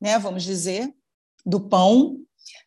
né, 0.00 0.18
vamos 0.18 0.42
dizer, 0.42 0.92
do 1.44 1.60
pão, 1.60 2.18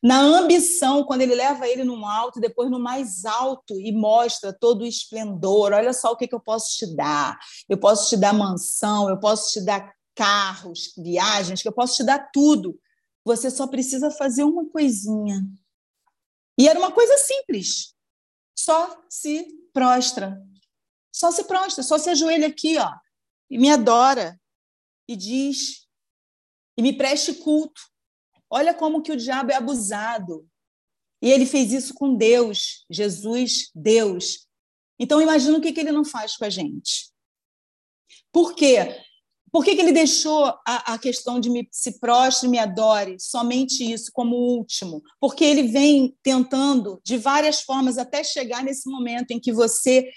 na 0.02 0.20
ambição, 0.20 1.04
quando 1.04 1.22
ele 1.22 1.36
leva 1.36 1.68
ele 1.68 1.84
no 1.84 2.06
alto, 2.06 2.40
depois 2.40 2.70
no 2.70 2.80
mais 2.80 3.26
alto 3.26 3.80
e 3.80 3.92
mostra 3.92 4.54
todo 4.54 4.82
o 4.82 4.86
esplendor. 4.86 5.74
Olha 5.74 5.94
só 5.94 6.12
o 6.12 6.16
que, 6.16 6.28
que 6.28 6.36
eu 6.36 6.40
posso 6.40 6.78
te 6.78 6.96
dar. 6.96 7.40
Eu 7.68 7.78
posso 7.78 8.10
te 8.10 8.18
dar 8.18 8.34
mansão, 8.34 9.10
eu 9.10 9.20
posso 9.20 9.52
te 9.52 9.62
dar 9.62 9.92
carros, 10.16 10.94
viagens, 10.98 11.64
eu 11.64 11.72
posso 11.72 11.96
te 11.96 12.04
dar 12.04 12.30
tudo. 12.32 12.80
Você 13.24 13.50
só 13.50 13.68
precisa 13.68 14.12
fazer 14.12 14.44
uma 14.44 14.68
coisinha. 14.70 15.42
E 16.58 16.68
era 16.68 16.78
uma 16.78 16.92
coisa 16.92 17.18
simples. 17.18 17.96
Só 18.56 19.04
se 19.10 19.48
prostra. 19.74 20.40
Só 21.12 21.32
se 21.32 21.44
prostra, 21.44 21.84
só 21.84 21.98
se 21.98 22.10
ajoelha 22.10 22.48
aqui, 22.48 22.78
ó, 22.78 22.90
e 23.50 23.58
me 23.58 23.70
adora 23.70 24.40
e 25.08 25.16
diz 25.16 25.81
e 26.78 26.82
me 26.82 26.94
preste 26.94 27.34
culto. 27.34 27.82
Olha 28.50 28.74
como 28.74 29.02
que 29.02 29.12
o 29.12 29.18
diabo 29.18 29.52
é 29.52 29.56
abusado. 29.56 30.48
E 31.22 31.30
ele 31.30 31.46
fez 31.46 31.72
isso 31.72 31.94
com 31.94 32.16
Deus, 32.16 32.86
Jesus, 32.90 33.70
Deus. 33.76 34.48
Então 35.00 35.22
imagina 35.22 35.58
o 35.58 35.62
que, 35.62 35.72
que 35.72 35.80
ele 35.80 35.92
não 35.92 36.04
faz 36.04 36.36
com 36.36 36.46
a 36.46 36.50
gente. 36.50 37.12
Por 38.32 38.56
quê? 38.56 39.00
Por 39.52 39.66
que, 39.66 39.76
que 39.76 39.82
ele 39.82 39.92
deixou 39.92 40.46
a, 40.46 40.94
a 40.94 40.98
questão 40.98 41.40
de 41.40 41.50
me, 41.50 41.68
se 41.72 42.00
prostre 42.00 42.48
e 42.48 42.52
me 42.52 42.58
adore, 42.58 43.20
somente 43.20 43.84
isso, 43.84 44.10
como 44.14 44.36
último? 44.36 45.04
Porque 45.20 45.44
ele 45.44 45.64
vem 45.64 46.16
tentando, 46.24 47.02
de 47.04 47.18
várias 47.18 47.62
formas, 47.62 47.98
até 47.98 48.24
chegar 48.24 48.64
nesse 48.64 48.90
momento 48.90 49.32
em 49.32 49.40
que 49.40 49.52
você 49.52 50.10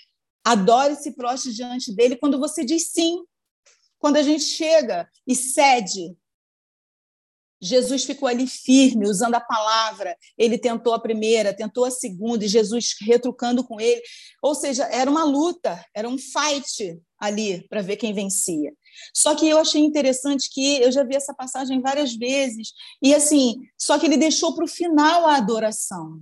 adore 0.44 0.92
e 0.92 0.96
se 0.96 1.16
prostre 1.16 1.52
diante 1.52 1.92
dele, 1.92 2.16
quando 2.16 2.38
você 2.38 2.64
diz 2.64 2.90
sim. 2.92 3.24
Quando 3.98 4.16
a 4.18 4.22
gente 4.22 4.44
chega 4.44 5.08
e 5.26 5.34
cede 5.34 6.16
Jesus 7.64 8.04
ficou 8.04 8.28
ali 8.28 8.46
firme, 8.46 9.08
usando 9.08 9.34
a 9.34 9.40
palavra. 9.40 10.14
Ele 10.36 10.58
tentou 10.58 10.92
a 10.92 11.00
primeira, 11.00 11.56
tentou 11.56 11.86
a 11.86 11.90
segunda, 11.90 12.44
e 12.44 12.48
Jesus 12.48 12.94
retrucando 13.00 13.64
com 13.64 13.80
ele. 13.80 14.02
Ou 14.42 14.54
seja, 14.54 14.84
era 14.84 15.10
uma 15.10 15.24
luta, 15.24 15.82
era 15.94 16.06
um 16.06 16.18
fight 16.18 17.00
ali 17.18 17.66
para 17.68 17.80
ver 17.80 17.96
quem 17.96 18.12
vencia. 18.12 18.70
Só 19.14 19.34
que 19.34 19.48
eu 19.48 19.58
achei 19.58 19.80
interessante 19.80 20.50
que 20.52 20.82
eu 20.82 20.92
já 20.92 21.02
vi 21.02 21.16
essa 21.16 21.32
passagem 21.32 21.80
várias 21.80 22.14
vezes, 22.14 22.72
e 23.02 23.14
assim, 23.14 23.56
só 23.78 23.98
que 23.98 24.04
ele 24.04 24.18
deixou 24.18 24.54
para 24.54 24.64
o 24.64 24.68
final 24.68 25.26
a 25.26 25.36
adoração. 25.36 26.20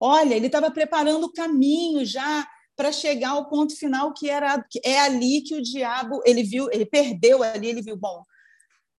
Olha, 0.00 0.34
ele 0.34 0.46
estava 0.46 0.70
preparando 0.70 1.24
o 1.24 1.32
caminho 1.32 2.04
já 2.04 2.48
para 2.74 2.90
chegar 2.90 3.30
ao 3.30 3.48
ponto 3.48 3.76
final 3.76 4.12
que 4.14 4.28
era 4.28 4.64
é 4.82 5.00
ali 5.00 5.42
que 5.42 5.54
o 5.54 5.62
diabo 5.62 6.22
ele 6.24 6.42
viu 6.42 6.70
ele 6.72 6.86
perdeu 6.86 7.42
ali 7.42 7.68
ele 7.68 7.82
viu 7.82 7.94
bom 7.94 8.24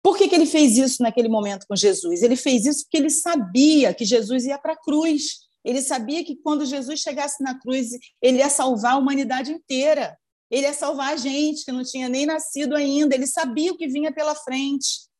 por 0.03 0.17
que, 0.17 0.27
que 0.27 0.35
ele 0.35 0.45
fez 0.45 0.77
isso 0.77 1.03
naquele 1.03 1.29
momento 1.29 1.65
com 1.67 1.75
Jesus? 1.75 2.23
Ele 2.23 2.35
fez 2.35 2.65
isso 2.65 2.83
porque 2.83 2.97
ele 2.97 3.09
sabia 3.09 3.93
que 3.93 4.03
Jesus 4.03 4.45
ia 4.45 4.57
para 4.57 4.73
a 4.73 4.77
cruz. 4.77 5.41
Ele 5.63 5.81
sabia 5.81 6.23
que 6.23 6.35
quando 6.35 6.65
Jesus 6.65 6.99
chegasse 6.99 7.43
na 7.43 7.59
cruz, 7.59 7.89
ele 8.21 8.39
ia 8.39 8.49
salvar 8.49 8.93
a 8.93 8.97
humanidade 8.97 9.51
inteira. 9.51 10.17
Ele 10.49 10.65
ia 10.65 10.73
salvar 10.73 11.13
a 11.13 11.17
gente 11.17 11.63
que 11.63 11.71
não 11.71 11.83
tinha 11.83 12.09
nem 12.09 12.25
nascido 12.25 12.75
ainda. 12.75 13.13
Ele 13.13 13.27
sabia 13.27 13.71
o 13.71 13.77
que 13.77 13.87
vinha 13.87 14.11
pela 14.11 14.33
frente. 14.33 15.10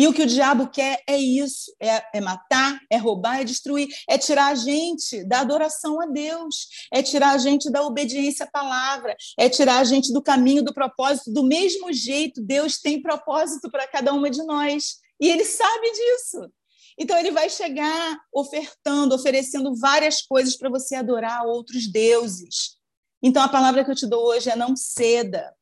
E 0.00 0.08
o 0.08 0.14
que 0.14 0.22
o 0.22 0.26
diabo 0.26 0.66
quer 0.70 1.02
é 1.06 1.18
isso: 1.18 1.76
é, 1.78 2.02
é, 2.14 2.20
matar, 2.22 2.80
é 2.88 2.96
roubar, 2.96 3.42
é 3.42 3.44
destruir, 3.44 3.86
é 4.08 4.16
tirar 4.16 4.46
a 4.46 4.54
gente 4.54 5.22
da 5.24 5.40
adoração 5.40 6.00
a 6.00 6.06
Deus, 6.06 6.68
é 6.90 7.02
tirar 7.02 7.32
a 7.32 7.36
gente 7.36 7.70
da 7.70 7.82
obediência 7.82 8.46
à 8.46 8.50
palavra, 8.50 9.14
é 9.38 9.46
tirar 9.50 9.78
a 9.78 9.84
gente 9.84 10.10
do 10.10 10.22
caminho 10.22 10.64
do 10.64 10.72
propósito. 10.72 11.30
Do 11.30 11.44
mesmo 11.44 11.92
jeito, 11.92 12.40
Deus 12.40 12.78
tem 12.78 13.02
propósito 13.02 13.70
para 13.70 13.86
cada 13.86 14.14
uma 14.14 14.30
de 14.30 14.42
nós. 14.42 14.94
E 15.20 15.28
ele 15.28 15.44
sabe 15.44 15.92
disso. 15.92 16.50
Então, 16.98 17.18
ele 17.18 17.30
vai 17.30 17.50
chegar 17.50 18.18
ofertando, 18.32 19.14
oferecendo 19.14 19.76
várias 19.76 20.22
coisas 20.22 20.56
para 20.56 20.70
você 20.70 20.94
adorar 20.94 21.44
outros 21.44 21.86
deuses. 21.86 22.78
Então, 23.22 23.42
a 23.42 23.50
palavra 23.50 23.84
que 23.84 23.90
eu 23.90 23.96
te 23.96 24.06
dou 24.06 24.28
hoje 24.28 24.48
é 24.48 24.56
não 24.56 24.74
ceda, 24.74 25.54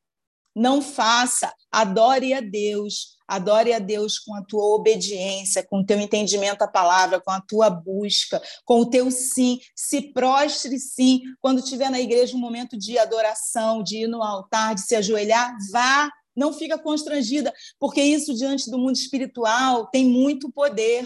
não 0.55 0.81
faça, 0.81 1.53
adore 1.69 2.33
a 2.33 2.39
Deus 2.39 3.18
Adore 3.29 3.71
a 3.73 3.79
Deus 3.79 4.17
com 4.17 4.33
a 4.33 4.41
tua 4.41 4.63
obediência, 4.75 5.63
com 5.63 5.81
o 5.81 5.85
teu 5.85 5.99
entendimento 5.99 6.63
à 6.63 6.67
palavra, 6.67 7.21
com 7.21 7.29
a 7.29 7.39
tua 7.39 7.69
busca, 7.69 8.41
com 8.65 8.79
o 8.81 8.89
teu 8.89 9.11
sim. 9.11 9.59
Se 9.75 10.01
prostre 10.11 10.79
sim. 10.79 11.21
Quando 11.39 11.61
tiver 11.61 11.91
na 11.91 11.99
igreja 11.99 12.35
um 12.35 12.39
momento 12.39 12.75
de 12.75 12.97
adoração, 12.97 13.83
de 13.83 14.03
ir 14.03 14.07
no 14.07 14.23
altar, 14.23 14.73
de 14.73 14.81
se 14.81 14.95
ajoelhar, 14.95 15.55
vá. 15.71 16.09
Não 16.35 16.53
fica 16.53 16.77
constrangida, 16.77 17.53
porque 17.79 18.01
isso 18.01 18.33
diante 18.33 18.71
do 18.71 18.77
mundo 18.77 18.95
espiritual 18.95 19.87
tem 19.87 20.05
muito 20.05 20.51
poder. 20.51 21.05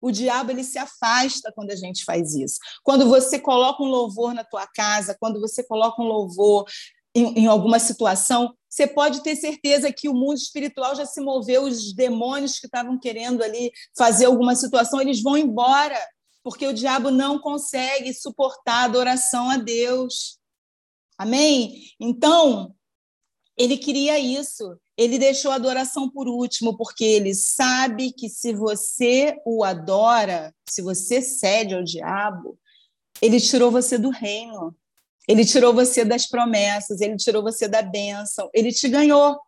O 0.00 0.10
diabo 0.10 0.50
ele 0.50 0.64
se 0.64 0.78
afasta 0.78 1.52
quando 1.54 1.70
a 1.70 1.76
gente 1.76 2.04
faz 2.04 2.34
isso. 2.34 2.58
Quando 2.82 3.08
você 3.08 3.38
coloca 3.38 3.82
um 3.82 3.86
louvor 3.86 4.34
na 4.34 4.44
tua 4.44 4.66
casa, 4.66 5.16
quando 5.18 5.40
você 5.40 5.62
coloca 5.62 6.02
um 6.02 6.06
louvor 6.06 6.66
em, 7.14 7.40
em 7.40 7.46
alguma 7.46 7.78
situação, 7.78 8.54
você 8.70 8.86
pode 8.86 9.22
ter 9.24 9.34
certeza 9.34 9.92
que 9.92 10.08
o 10.08 10.14
mundo 10.14 10.36
espiritual 10.36 10.94
já 10.94 11.04
se 11.04 11.20
moveu, 11.20 11.64
os 11.64 11.92
demônios 11.92 12.60
que 12.60 12.66
estavam 12.66 12.96
querendo 12.96 13.42
ali 13.42 13.72
fazer 13.98 14.26
alguma 14.26 14.54
situação, 14.54 15.00
eles 15.00 15.20
vão 15.20 15.36
embora, 15.36 15.98
porque 16.40 16.64
o 16.66 16.72
diabo 16.72 17.10
não 17.10 17.40
consegue 17.40 18.14
suportar 18.14 18.82
a 18.82 18.84
adoração 18.84 19.50
a 19.50 19.56
Deus. 19.56 20.38
Amém? 21.18 21.82
Então, 21.98 22.72
ele 23.56 23.76
queria 23.76 24.18
isso. 24.20 24.78
Ele 24.96 25.18
deixou 25.18 25.50
a 25.50 25.56
adoração 25.56 26.08
por 26.08 26.28
último, 26.28 26.76
porque 26.76 27.04
ele 27.04 27.34
sabe 27.34 28.12
que 28.12 28.28
se 28.28 28.54
você 28.54 29.36
o 29.44 29.64
adora, 29.64 30.54
se 30.68 30.80
você 30.80 31.20
cede 31.20 31.74
ao 31.74 31.82
diabo, 31.82 32.56
ele 33.20 33.40
tirou 33.40 33.70
você 33.70 33.98
do 33.98 34.10
reino. 34.10 34.76
Ele 35.30 35.44
tirou 35.44 35.72
você 35.72 36.04
das 36.04 36.26
promessas, 36.26 37.00
ele 37.00 37.16
tirou 37.16 37.40
você 37.40 37.68
da 37.68 37.82
bênção, 37.82 38.50
ele 38.52 38.72
te 38.72 38.88
ganhou. 38.88 39.38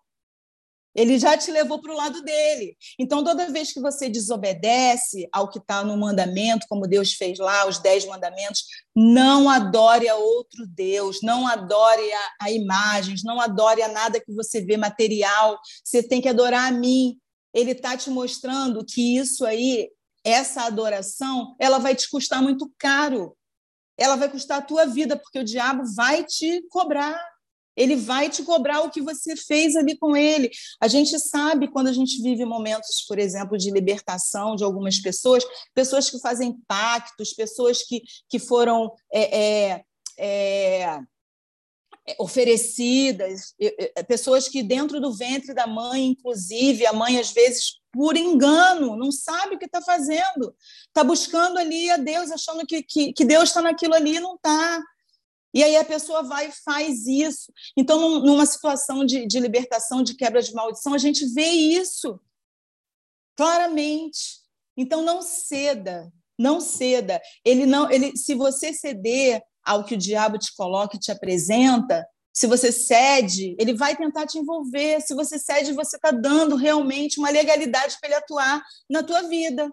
Ele 0.94 1.18
já 1.18 1.36
te 1.36 1.50
levou 1.50 1.82
para 1.82 1.92
o 1.92 1.96
lado 1.96 2.22
dele. 2.22 2.76
Então, 3.00 3.24
toda 3.24 3.50
vez 3.50 3.72
que 3.72 3.80
você 3.80 4.08
desobedece 4.08 5.28
ao 5.32 5.48
que 5.48 5.58
está 5.58 5.82
no 5.82 5.96
mandamento, 5.96 6.68
como 6.68 6.86
Deus 6.86 7.14
fez 7.14 7.40
lá, 7.40 7.66
os 7.66 7.78
dez 7.80 8.06
mandamentos, 8.06 8.62
não 8.94 9.50
adore 9.50 10.08
a 10.08 10.14
outro 10.14 10.68
Deus, 10.68 11.18
não 11.20 11.48
adore 11.48 12.12
a, 12.12 12.30
a 12.42 12.52
imagens, 12.52 13.24
não 13.24 13.40
adore 13.40 13.82
a 13.82 13.88
nada 13.88 14.20
que 14.20 14.32
você 14.32 14.64
vê 14.64 14.76
material. 14.76 15.58
Você 15.82 16.00
tem 16.00 16.20
que 16.20 16.28
adorar 16.28 16.68
a 16.68 16.76
mim. 16.76 17.18
Ele 17.52 17.72
está 17.72 17.96
te 17.96 18.08
mostrando 18.08 18.84
que 18.84 19.16
isso 19.16 19.44
aí, 19.44 19.90
essa 20.22 20.62
adoração, 20.62 21.56
ela 21.58 21.78
vai 21.78 21.96
te 21.96 22.08
custar 22.08 22.40
muito 22.40 22.72
caro 22.78 23.34
ela 23.96 24.16
vai 24.16 24.28
custar 24.28 24.58
a 24.58 24.62
tua 24.62 24.86
vida, 24.86 25.16
porque 25.16 25.38
o 25.38 25.44
diabo 25.44 25.82
vai 25.94 26.24
te 26.24 26.62
cobrar. 26.68 27.20
Ele 27.74 27.96
vai 27.96 28.28
te 28.28 28.42
cobrar 28.42 28.82
o 28.82 28.90
que 28.90 29.00
você 29.00 29.34
fez 29.34 29.76
ali 29.76 29.96
com 29.96 30.14
ele. 30.14 30.50
A 30.80 30.88
gente 30.88 31.18
sabe 31.18 31.68
quando 31.68 31.88
a 31.88 31.92
gente 31.92 32.20
vive 32.22 32.44
momentos, 32.44 33.02
por 33.08 33.18
exemplo, 33.18 33.56
de 33.56 33.70
libertação 33.70 34.54
de 34.56 34.64
algumas 34.64 34.98
pessoas, 34.98 35.42
pessoas 35.74 36.10
que 36.10 36.20
fazem 36.20 36.58
pactos, 36.66 37.32
pessoas 37.32 37.82
que, 37.82 38.02
que 38.28 38.38
foram 38.38 38.92
é, 39.10 39.38
é, 39.38 39.84
é, 40.18 41.04
oferecidas, 42.18 43.54
pessoas 44.06 44.48
que 44.48 44.62
dentro 44.62 45.00
do 45.00 45.14
ventre 45.14 45.54
da 45.54 45.66
mãe, 45.66 46.08
inclusive, 46.08 46.84
a 46.84 46.92
mãe 46.92 47.18
às 47.18 47.32
vezes 47.32 47.81
por 47.92 48.16
engano, 48.16 48.96
não 48.96 49.12
sabe 49.12 49.54
o 49.54 49.58
que 49.58 49.66
está 49.66 49.82
fazendo, 49.82 50.54
está 50.88 51.04
buscando 51.04 51.58
ali 51.58 51.90
a 51.90 51.98
Deus, 51.98 52.30
achando 52.30 52.66
que, 52.66 52.82
que, 52.82 53.12
que 53.12 53.24
Deus 53.24 53.50
está 53.50 53.60
naquilo 53.60 53.94
ali 53.94 54.16
e 54.16 54.20
não 54.20 54.34
está. 54.34 54.82
E 55.54 55.62
aí 55.62 55.76
a 55.76 55.84
pessoa 55.84 56.22
vai 56.22 56.48
e 56.48 56.52
faz 56.64 57.06
isso. 57.06 57.52
Então, 57.76 58.20
numa 58.20 58.46
situação 58.46 59.04
de, 59.04 59.26
de 59.26 59.38
libertação, 59.38 60.02
de 60.02 60.14
quebra 60.14 60.42
de 60.42 60.54
maldição, 60.54 60.94
a 60.94 60.98
gente 60.98 61.26
vê 61.26 61.46
isso 61.46 62.18
claramente. 63.36 64.40
Então, 64.74 65.02
não 65.02 65.20
ceda, 65.20 66.10
não 66.38 66.58
ceda. 66.58 67.20
Ele 67.44 67.66
não, 67.66 67.90
ele, 67.90 68.16
se 68.16 68.34
você 68.34 68.72
ceder 68.72 69.42
ao 69.62 69.84
que 69.84 69.94
o 69.94 69.98
diabo 69.98 70.38
te 70.38 70.54
coloca 70.56 70.96
e 70.96 70.98
te 70.98 71.12
apresenta, 71.12 72.06
se 72.32 72.46
você 72.46 72.72
cede, 72.72 73.54
ele 73.58 73.74
vai 73.74 73.94
tentar 73.94 74.26
te 74.26 74.38
envolver. 74.38 75.00
Se 75.00 75.14
você 75.14 75.38
cede, 75.38 75.72
você 75.72 75.96
está 75.96 76.10
dando 76.10 76.56
realmente 76.56 77.18
uma 77.18 77.30
legalidade 77.30 77.98
para 78.00 78.08
ele 78.08 78.16
atuar 78.16 78.64
na 78.88 79.02
tua 79.02 79.22
vida. 79.22 79.70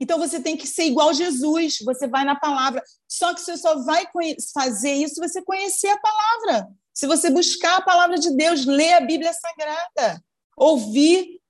Então 0.00 0.18
você 0.18 0.40
tem 0.40 0.56
que 0.56 0.66
ser 0.66 0.84
igual 0.84 1.12
Jesus, 1.12 1.78
você 1.84 2.06
vai 2.06 2.24
na 2.24 2.36
palavra. 2.36 2.82
Só 3.08 3.34
que 3.34 3.40
você 3.40 3.56
só 3.56 3.82
vai 3.84 4.06
fazer 4.54 4.92
isso 4.92 5.14
se 5.14 5.20
você 5.20 5.42
conhecer 5.42 5.88
a 5.88 5.98
palavra. 5.98 6.68
Se 6.94 7.06
você 7.06 7.30
buscar 7.30 7.78
a 7.78 7.82
palavra 7.82 8.18
de 8.18 8.36
Deus, 8.36 8.64
ler 8.64 8.94
a 8.94 9.00
Bíblia 9.00 9.32
Sagrada, 9.32 10.22
ouvir 10.56 11.40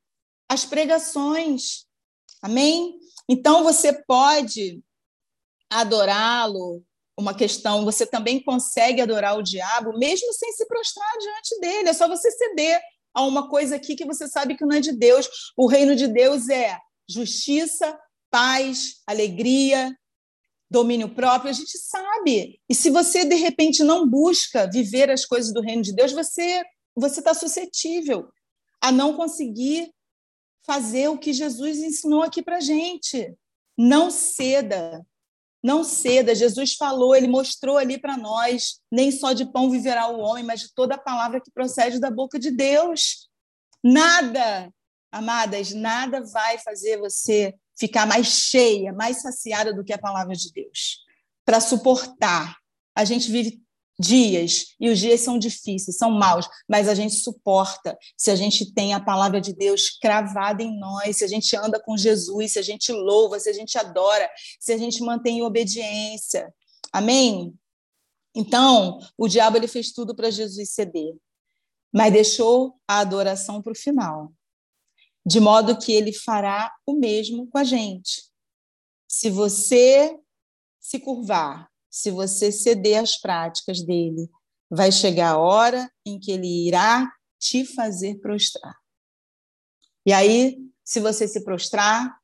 as 0.48 0.64
pregações. 0.64 1.86
Amém? 2.40 2.98
Então 3.28 3.64
você 3.64 3.92
pode 3.92 4.82
adorá-lo, 5.70 6.84
uma 7.18 7.34
questão, 7.34 7.84
você 7.84 8.06
também 8.06 8.42
consegue 8.42 9.00
adorar 9.00 9.38
o 9.38 9.42
diabo 9.42 9.98
mesmo 9.98 10.32
sem 10.32 10.52
se 10.52 10.66
prostrar 10.66 11.10
diante 11.18 11.60
dele, 11.60 11.88
é 11.90 11.92
só 11.92 12.08
você 12.08 12.30
ceder. 12.30 12.80
a 13.14 13.22
uma 13.22 13.48
coisa 13.48 13.76
aqui 13.76 13.94
que 13.94 14.06
você 14.06 14.26
sabe 14.26 14.56
que 14.56 14.64
não 14.64 14.76
é 14.76 14.80
de 14.80 14.92
Deus. 14.92 15.28
O 15.56 15.66
reino 15.66 15.94
de 15.94 16.08
Deus 16.08 16.48
é 16.48 16.78
justiça, 17.08 17.98
paz, 18.30 19.02
alegria, 19.06 19.94
domínio 20.70 21.14
próprio, 21.14 21.50
a 21.50 21.52
gente 21.52 21.76
sabe. 21.76 22.58
E 22.68 22.74
se 22.74 22.88
você 22.88 23.26
de 23.26 23.34
repente 23.34 23.84
não 23.84 24.08
busca 24.08 24.70
viver 24.70 25.10
as 25.10 25.26
coisas 25.26 25.52
do 25.52 25.60
reino 25.60 25.82
de 25.82 25.94
Deus, 25.94 26.12
você 26.12 26.62
você 26.94 27.20
está 27.20 27.32
suscetível 27.32 28.28
a 28.80 28.92
não 28.92 29.14
conseguir 29.14 29.90
fazer 30.66 31.08
o 31.08 31.18
que 31.18 31.32
Jesus 31.32 31.78
ensinou 31.78 32.22
aqui 32.22 32.42
para 32.42 32.60
gente. 32.60 33.34
Não 33.76 34.10
ceda, 34.10 35.04
não 35.62 35.84
ceda. 35.84 36.34
Jesus 36.34 36.74
falou, 36.74 37.14
ele 37.14 37.28
mostrou 37.28 37.78
ali 37.78 37.98
para 37.98 38.16
nós: 38.16 38.80
nem 38.90 39.12
só 39.12 39.32
de 39.32 39.44
pão 39.44 39.70
viverá 39.70 40.08
o 40.08 40.18
homem, 40.18 40.44
mas 40.44 40.60
de 40.60 40.74
toda 40.74 40.96
a 40.96 40.98
palavra 40.98 41.40
que 41.40 41.50
procede 41.50 42.00
da 42.00 42.10
boca 42.10 42.38
de 42.38 42.50
Deus. 42.50 43.28
Nada, 43.82 44.72
amadas, 45.10 45.72
nada 45.72 46.24
vai 46.24 46.58
fazer 46.58 46.98
você 46.98 47.54
ficar 47.78 48.06
mais 48.06 48.26
cheia, 48.26 48.92
mais 48.92 49.22
saciada 49.22 49.72
do 49.72 49.84
que 49.84 49.92
a 49.92 49.98
palavra 49.98 50.34
de 50.34 50.52
Deus. 50.52 50.98
Para 51.44 51.60
suportar. 51.60 52.56
A 52.94 53.04
gente 53.04 53.30
vive 53.30 53.62
dias, 54.02 54.74
e 54.80 54.90
os 54.90 54.98
dias 54.98 55.20
são 55.20 55.38
difíceis, 55.38 55.96
são 55.96 56.10
maus, 56.10 56.48
mas 56.68 56.88
a 56.88 56.94
gente 56.94 57.14
suporta 57.14 57.96
se 58.16 58.30
a 58.30 58.36
gente 58.36 58.72
tem 58.74 58.92
a 58.92 59.00
palavra 59.00 59.40
de 59.40 59.54
Deus 59.54 59.90
cravada 60.00 60.62
em 60.62 60.78
nós, 60.78 61.18
se 61.18 61.24
a 61.24 61.28
gente 61.28 61.56
anda 61.56 61.80
com 61.80 61.96
Jesus, 61.96 62.52
se 62.52 62.58
a 62.58 62.62
gente 62.62 62.92
louva, 62.92 63.38
se 63.38 63.48
a 63.48 63.52
gente 63.52 63.78
adora, 63.78 64.28
se 64.60 64.72
a 64.72 64.76
gente 64.76 65.00
mantém 65.02 65.42
obediência. 65.42 66.52
Amém? 66.92 67.54
Então, 68.34 68.98
o 69.16 69.28
diabo 69.28 69.56
ele 69.56 69.68
fez 69.68 69.92
tudo 69.92 70.14
para 70.14 70.30
Jesus 70.30 70.70
ceder, 70.70 71.14
mas 71.92 72.12
deixou 72.12 72.74
a 72.88 72.98
adoração 72.98 73.62
para 73.62 73.72
o 73.72 73.78
final, 73.78 74.32
de 75.24 75.38
modo 75.38 75.78
que 75.78 75.92
ele 75.92 76.12
fará 76.12 76.72
o 76.84 76.94
mesmo 76.94 77.46
com 77.46 77.58
a 77.58 77.64
gente. 77.64 78.24
Se 79.06 79.30
você 79.30 80.18
se 80.80 80.98
curvar 80.98 81.71
se 81.92 82.10
você 82.10 82.50
ceder 82.50 83.02
às 83.02 83.20
práticas 83.20 83.82
dele, 83.82 84.30
vai 84.70 84.90
chegar 84.90 85.32
a 85.32 85.38
hora 85.38 85.92
em 86.06 86.18
que 86.18 86.32
ele 86.32 86.66
irá 86.66 87.12
te 87.38 87.66
fazer 87.66 88.18
prostrar. 88.18 88.74
E 90.06 90.12
aí, 90.12 90.58
se 90.82 91.00
você 91.00 91.28
se 91.28 91.44
prostrar, 91.44 92.18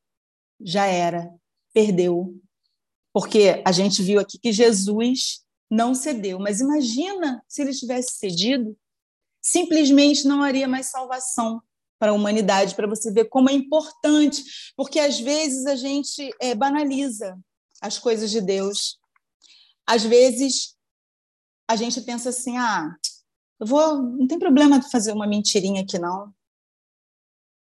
já 0.58 0.86
era, 0.86 1.30
perdeu. 1.74 2.34
Porque 3.12 3.62
a 3.62 3.70
gente 3.70 4.02
viu 4.02 4.18
aqui 4.18 4.38
que 4.38 4.52
Jesus 4.52 5.44
não 5.70 5.94
cedeu, 5.94 6.38
mas 6.38 6.60
imagina 6.60 7.44
se 7.46 7.60
ele 7.60 7.74
tivesse 7.74 8.18
cedido, 8.18 8.74
simplesmente 9.42 10.26
não 10.26 10.42
haria 10.42 10.66
mais 10.66 10.86
salvação 10.86 11.62
para 11.98 12.12
a 12.12 12.14
humanidade, 12.14 12.74
para 12.74 12.86
você 12.86 13.12
ver 13.12 13.26
como 13.26 13.50
é 13.50 13.52
importante, 13.52 14.42
porque 14.74 14.98
às 14.98 15.20
vezes 15.20 15.66
a 15.66 15.76
gente 15.76 16.30
é, 16.40 16.54
banaliza 16.54 17.38
as 17.82 17.98
coisas 17.98 18.30
de 18.30 18.40
Deus 18.40 18.98
às 19.88 20.04
vezes 20.04 20.76
a 21.66 21.74
gente 21.74 22.02
pensa 22.02 22.28
assim, 22.28 22.58
ah, 22.58 22.94
eu 23.58 23.66
vou, 23.66 24.02
não 24.02 24.26
tem 24.26 24.38
problema 24.38 24.82
fazer 24.82 25.12
uma 25.12 25.26
mentirinha 25.26 25.82
aqui 25.82 25.98
não. 25.98 26.26
Não 26.26 26.34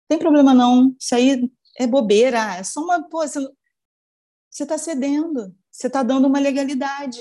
tem 0.09 0.19
problema 0.19 0.55
não, 0.55 0.97
isso 0.99 1.15
aí 1.15 1.53
é 1.79 1.87
bobeira, 1.87 2.57
é 2.57 2.63
só 2.63 2.81
uma, 2.81 3.07
pô, 3.09 3.19
você 3.27 3.43
está 4.63 4.79
cedendo, 4.79 5.55
você 5.71 5.87
está 5.87 6.03
dando 6.03 6.27
uma 6.27 6.39
legalidade. 6.39 7.21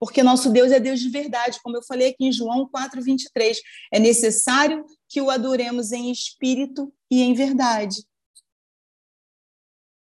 Porque 0.00 0.22
nosso 0.22 0.50
Deus 0.50 0.72
é 0.72 0.80
Deus 0.80 1.00
de 1.00 1.10
verdade, 1.10 1.60
como 1.62 1.76
eu 1.76 1.82
falei 1.82 2.08
aqui 2.08 2.24
em 2.24 2.32
João 2.32 2.68
4:23, 2.68 3.58
é 3.92 3.98
necessário 3.98 4.84
que 5.08 5.20
o 5.20 5.30
adoremos 5.30 5.92
em 5.92 6.10
espírito 6.10 6.92
e 7.10 7.22
em 7.22 7.34
verdade. 7.34 8.04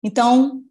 Então, 0.03 0.65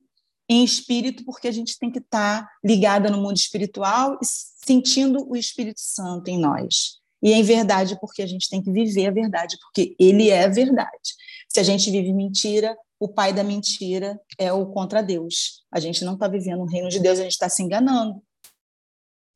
em 0.50 0.64
espírito, 0.64 1.24
porque 1.24 1.48
a 1.48 1.52
gente 1.52 1.78
tem 1.78 1.92
que 1.92 2.00
estar 2.00 2.44
tá 2.44 2.52
ligada 2.66 3.10
no 3.10 3.22
mundo 3.22 3.38
espiritual 3.38 4.18
e 4.22 4.26
sentindo 4.26 5.30
o 5.30 5.36
Espírito 5.36 5.80
Santo 5.80 6.28
em 6.30 6.40
nós. 6.40 6.98
E 7.22 7.34
em 7.34 7.44
verdade, 7.44 8.00
porque 8.00 8.24
a 8.24 8.26
gente 8.26 8.50
tem 8.50 8.62
que 8.62 8.72
viver 8.72 9.08
a 9.08 9.12
verdade, 9.12 9.58
porque 9.62 9.96
ele 10.00 10.30
é 10.30 10.46
a 10.46 10.48
verdade. 10.48 11.16
Se 11.48 11.60
a 11.60 11.64
gente 11.64 11.92
vive 11.92 12.12
mentira, 12.14 12.76
o 13.00 13.08
pai 13.08 13.32
da 13.32 13.44
mentira 13.44 14.20
é 14.38 14.52
o 14.52 14.66
contra 14.68 15.04
Deus. 15.04 15.64
A 15.72 15.80
gente 15.80 16.04
não 16.04 16.14
está 16.14 16.28
vivendo 16.28 16.62
o 16.62 16.66
reino 16.66 16.90
de 16.90 17.00
Deus, 17.00 17.20
a 17.20 17.24
gente 17.24 17.34
está 17.34 17.50
se 17.50 17.62
enganando. 17.62 18.22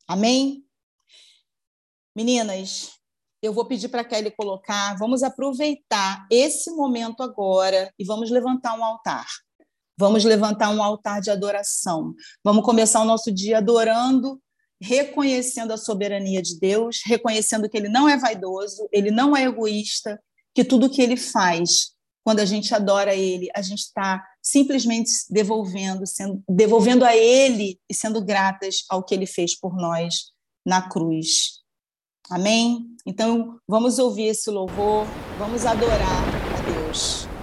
Amém? 0.08 0.64
Meninas, 2.16 2.92
eu 3.42 3.52
vou 3.52 3.66
pedir 3.66 3.88
para 3.88 4.00
a 4.00 4.04
Kelly 4.04 4.30
colocar, 4.30 4.96
vamos 4.96 5.22
aproveitar 5.22 6.26
esse 6.30 6.70
momento 6.70 7.22
agora 7.22 7.92
e 7.98 8.04
vamos 8.04 8.30
levantar 8.30 8.78
um 8.78 8.84
altar. 8.84 9.26
Vamos 9.96 10.24
levantar 10.24 10.70
um 10.70 10.82
altar 10.82 11.20
de 11.20 11.30
adoração. 11.30 12.14
Vamos 12.42 12.64
começar 12.64 13.00
o 13.00 13.04
nosso 13.04 13.30
dia 13.32 13.58
adorando, 13.58 14.40
reconhecendo 14.80 15.72
a 15.72 15.76
soberania 15.76 16.42
de 16.42 16.58
Deus, 16.58 17.00
reconhecendo 17.04 17.68
que 17.68 17.76
ele 17.76 17.88
não 17.88 18.08
é 18.08 18.16
vaidoso, 18.16 18.88
ele 18.92 19.10
não 19.10 19.36
é 19.36 19.44
egoísta, 19.44 20.20
que 20.54 20.64
tudo 20.64 20.90
que 20.90 21.00
ele 21.00 21.16
faz, 21.16 21.94
quando 22.24 22.40
a 22.40 22.44
gente 22.44 22.74
adora 22.74 23.14
ele, 23.14 23.48
a 23.54 23.62
gente 23.62 23.80
está 23.80 24.24
simplesmente 24.42 25.10
devolvendo, 25.30 26.06
sendo, 26.06 26.42
devolvendo 26.48 27.04
a 27.04 27.16
ele 27.16 27.78
e 27.88 27.94
sendo 27.94 28.24
gratas 28.24 28.84
ao 28.88 29.02
que 29.02 29.14
ele 29.14 29.26
fez 29.26 29.58
por 29.58 29.76
nós 29.76 30.32
na 30.66 30.88
cruz. 30.88 31.62
Amém? 32.30 32.86
Então, 33.06 33.58
vamos 33.68 33.98
ouvir 33.98 34.28
esse 34.28 34.50
louvor, 34.50 35.06
vamos 35.38 35.66
adorar 35.66 36.22
a 36.58 36.62
Deus. 36.62 37.33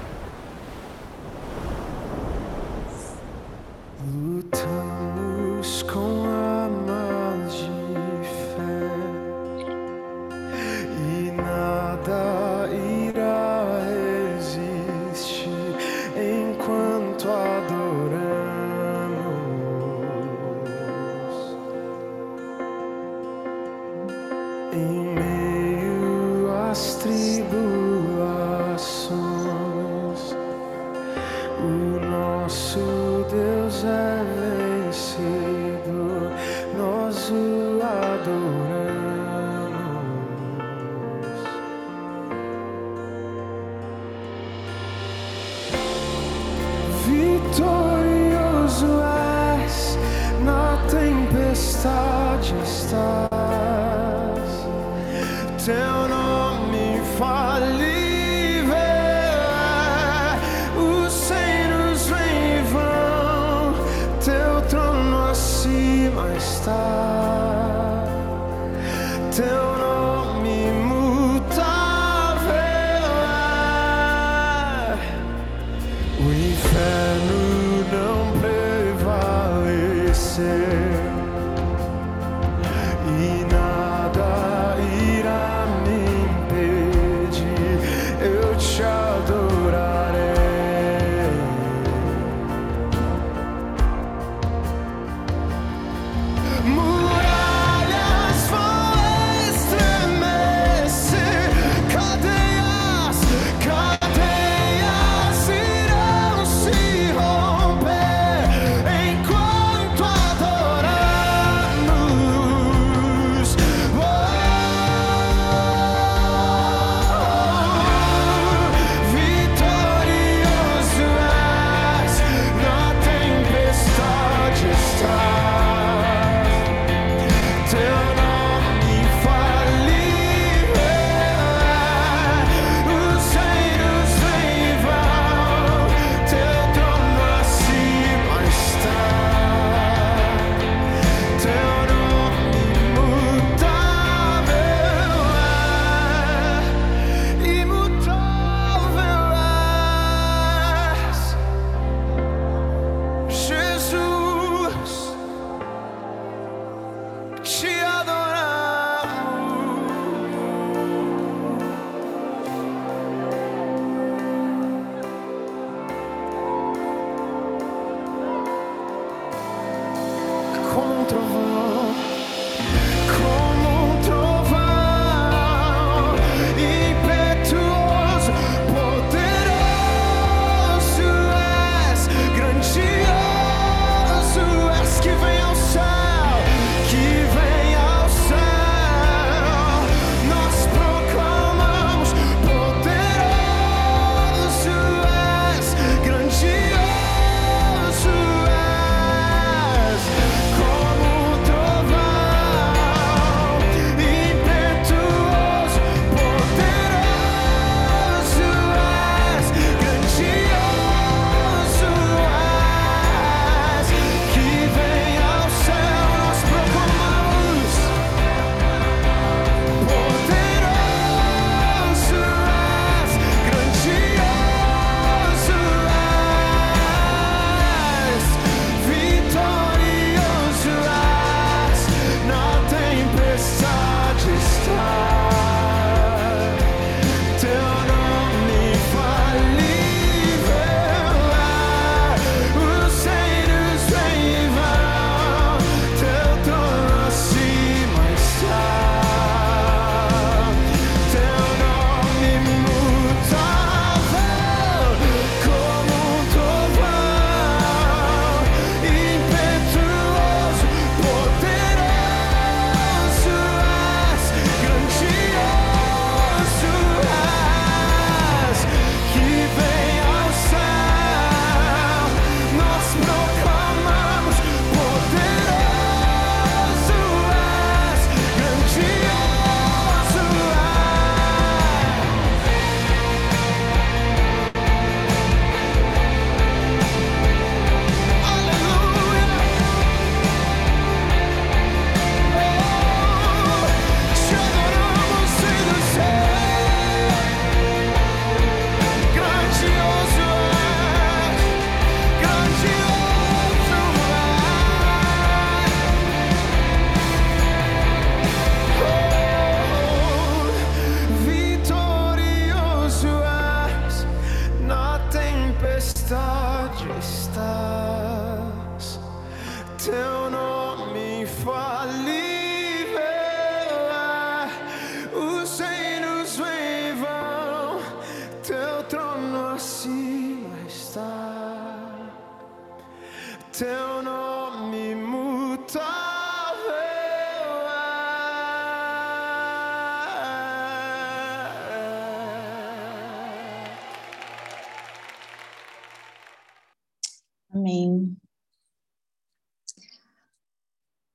sin. 80.31 80.80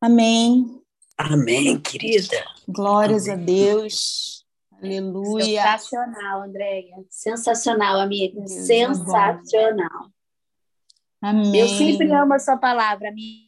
Amém. 0.07 0.81
Amém, 1.19 1.81
querida. 1.81 2.37
Glórias 2.69 3.29
a 3.29 3.35
Deus. 3.35 4.47
Aleluia. 4.81 5.63
Sensacional, 5.63 6.43
Andréia. 6.43 6.95
Sensacional, 7.11 7.99
amiga. 7.99 8.39
Deus 8.39 8.53
é 8.53 8.63
Sensacional. 8.63 10.13
Amém. 11.21 11.57
Eu 11.57 11.67
sempre 11.67 12.13
amo 12.13 12.35
a 12.35 12.39
sua 12.39 12.57
palavra, 12.57 13.09
amiga. 13.09 13.45